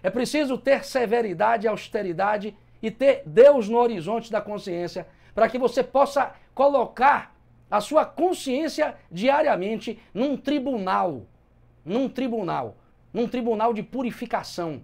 É 0.03 0.11
preciso 0.11 0.55
ter 0.55 0.85
severidade, 0.85 1.67
austeridade 1.67 2.55
e 2.83 2.91
ter 2.91 3.23
Deus 3.25 3.67
no 3.67 3.79
horizonte 3.79 4.31
da 4.31 4.39
consciência 4.39 5.07
para 5.35 5.49
que 5.49 5.59
você 5.59 5.83
possa 5.83 6.33
colocar 6.55 7.35
a 7.69 7.81
sua 7.81 8.05
consciência 8.05 8.95
diariamente 9.11 9.99
num 10.13 10.37
tribunal, 10.37 11.23
num 11.83 12.07
tribunal, 12.07 12.77
num 13.13 13.27
tribunal 13.27 13.73
de 13.73 13.83
purificação. 13.83 14.81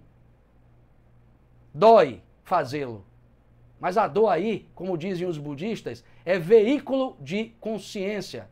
Dói 1.72 2.22
fazê-lo. 2.44 3.04
Mas 3.80 3.96
a 3.96 4.06
dor 4.06 4.28
aí, 4.28 4.68
como 4.74 4.96
dizem 4.96 5.26
os 5.26 5.38
budistas, 5.38 6.04
é 6.24 6.38
veículo 6.38 7.16
de 7.18 7.46
consciência. 7.58 8.48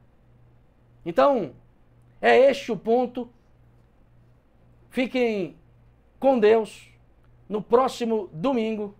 Então, 1.04 1.52
é 2.20 2.36
este 2.36 2.72
o 2.72 2.76
ponto. 2.76 3.30
Fiquem 4.88 5.56
com 6.18 6.38
Deus. 6.38 6.88
No 7.48 7.62
próximo 7.62 8.28
domingo, 8.32 8.94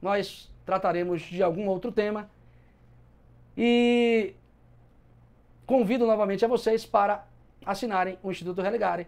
nós 0.00 0.51
trataremos 0.64 1.22
de 1.22 1.42
algum 1.42 1.66
outro 1.66 1.90
tema. 1.90 2.30
E 3.56 4.34
convido 5.66 6.06
novamente 6.06 6.44
a 6.44 6.48
vocês 6.48 6.84
para 6.84 7.26
assinarem 7.64 8.18
o 8.22 8.30
Instituto 8.30 8.62
Religare. 8.62 9.06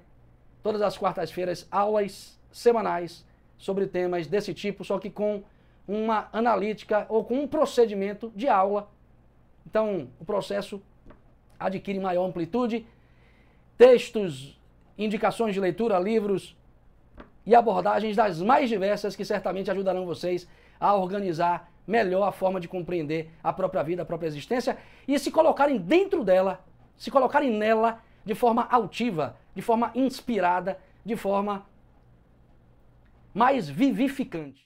Todas 0.63 0.83
as 0.83 0.97
quartas-feiras, 0.97 1.67
aulas 1.71 2.39
semanais 2.51 3.27
sobre 3.59 3.87
temas 3.87 4.27
desse 4.27 4.55
tipo, 4.55 4.85
só 4.85 4.99
que 4.99 5.11
com 5.11 5.43
uma 5.87 6.29
analítica 6.33 7.07
ou 7.09 7.25
com 7.25 7.41
um 7.41 7.49
procedimento 7.49 8.33
de 8.35 8.49
aula. 8.49 8.89
Então, 9.67 10.09
o 10.19 10.25
processo 10.25 10.81
adquire 11.59 11.99
maior 11.99 12.27
amplitude. 12.27 12.87
Textos, 13.77 14.59
indicações 14.97 15.55
de 15.55 15.61
leitura, 15.61 15.99
livros 15.99 16.57
e 17.45 17.55
abordagens 17.55 18.17
das 18.17 18.41
mais 18.41 18.69
diversas 18.69 19.15
que 19.15 19.25
certamente 19.25 19.71
ajudarão 19.71 20.07
vocês 20.07 20.49
a 20.79 20.95
organizar 20.95 21.71
melhor 21.87 22.27
a 22.27 22.33
forma 22.33 22.61
de 22.61 22.69
compreender 22.69 23.31
a 23.43 23.53
própria 23.53 23.83
vida, 23.83 24.03
a 24.03 24.07
própria 24.07 24.29
existência 24.29 24.77
e 25.07 25.19
se 25.19 25.31
colocarem 25.31 25.79
dentro 25.79 26.25
dela, 26.25 26.65
se 26.97 27.11
colocarem 27.11 27.51
nela 27.51 28.01
de 28.25 28.35
forma 28.35 28.67
altiva, 28.71 29.37
de 29.55 29.63
forma 29.63 29.91
inspirada, 29.95 30.79
de 31.05 31.17
forma 31.17 31.67
mais 33.35 33.69
vivificante. 33.69 34.65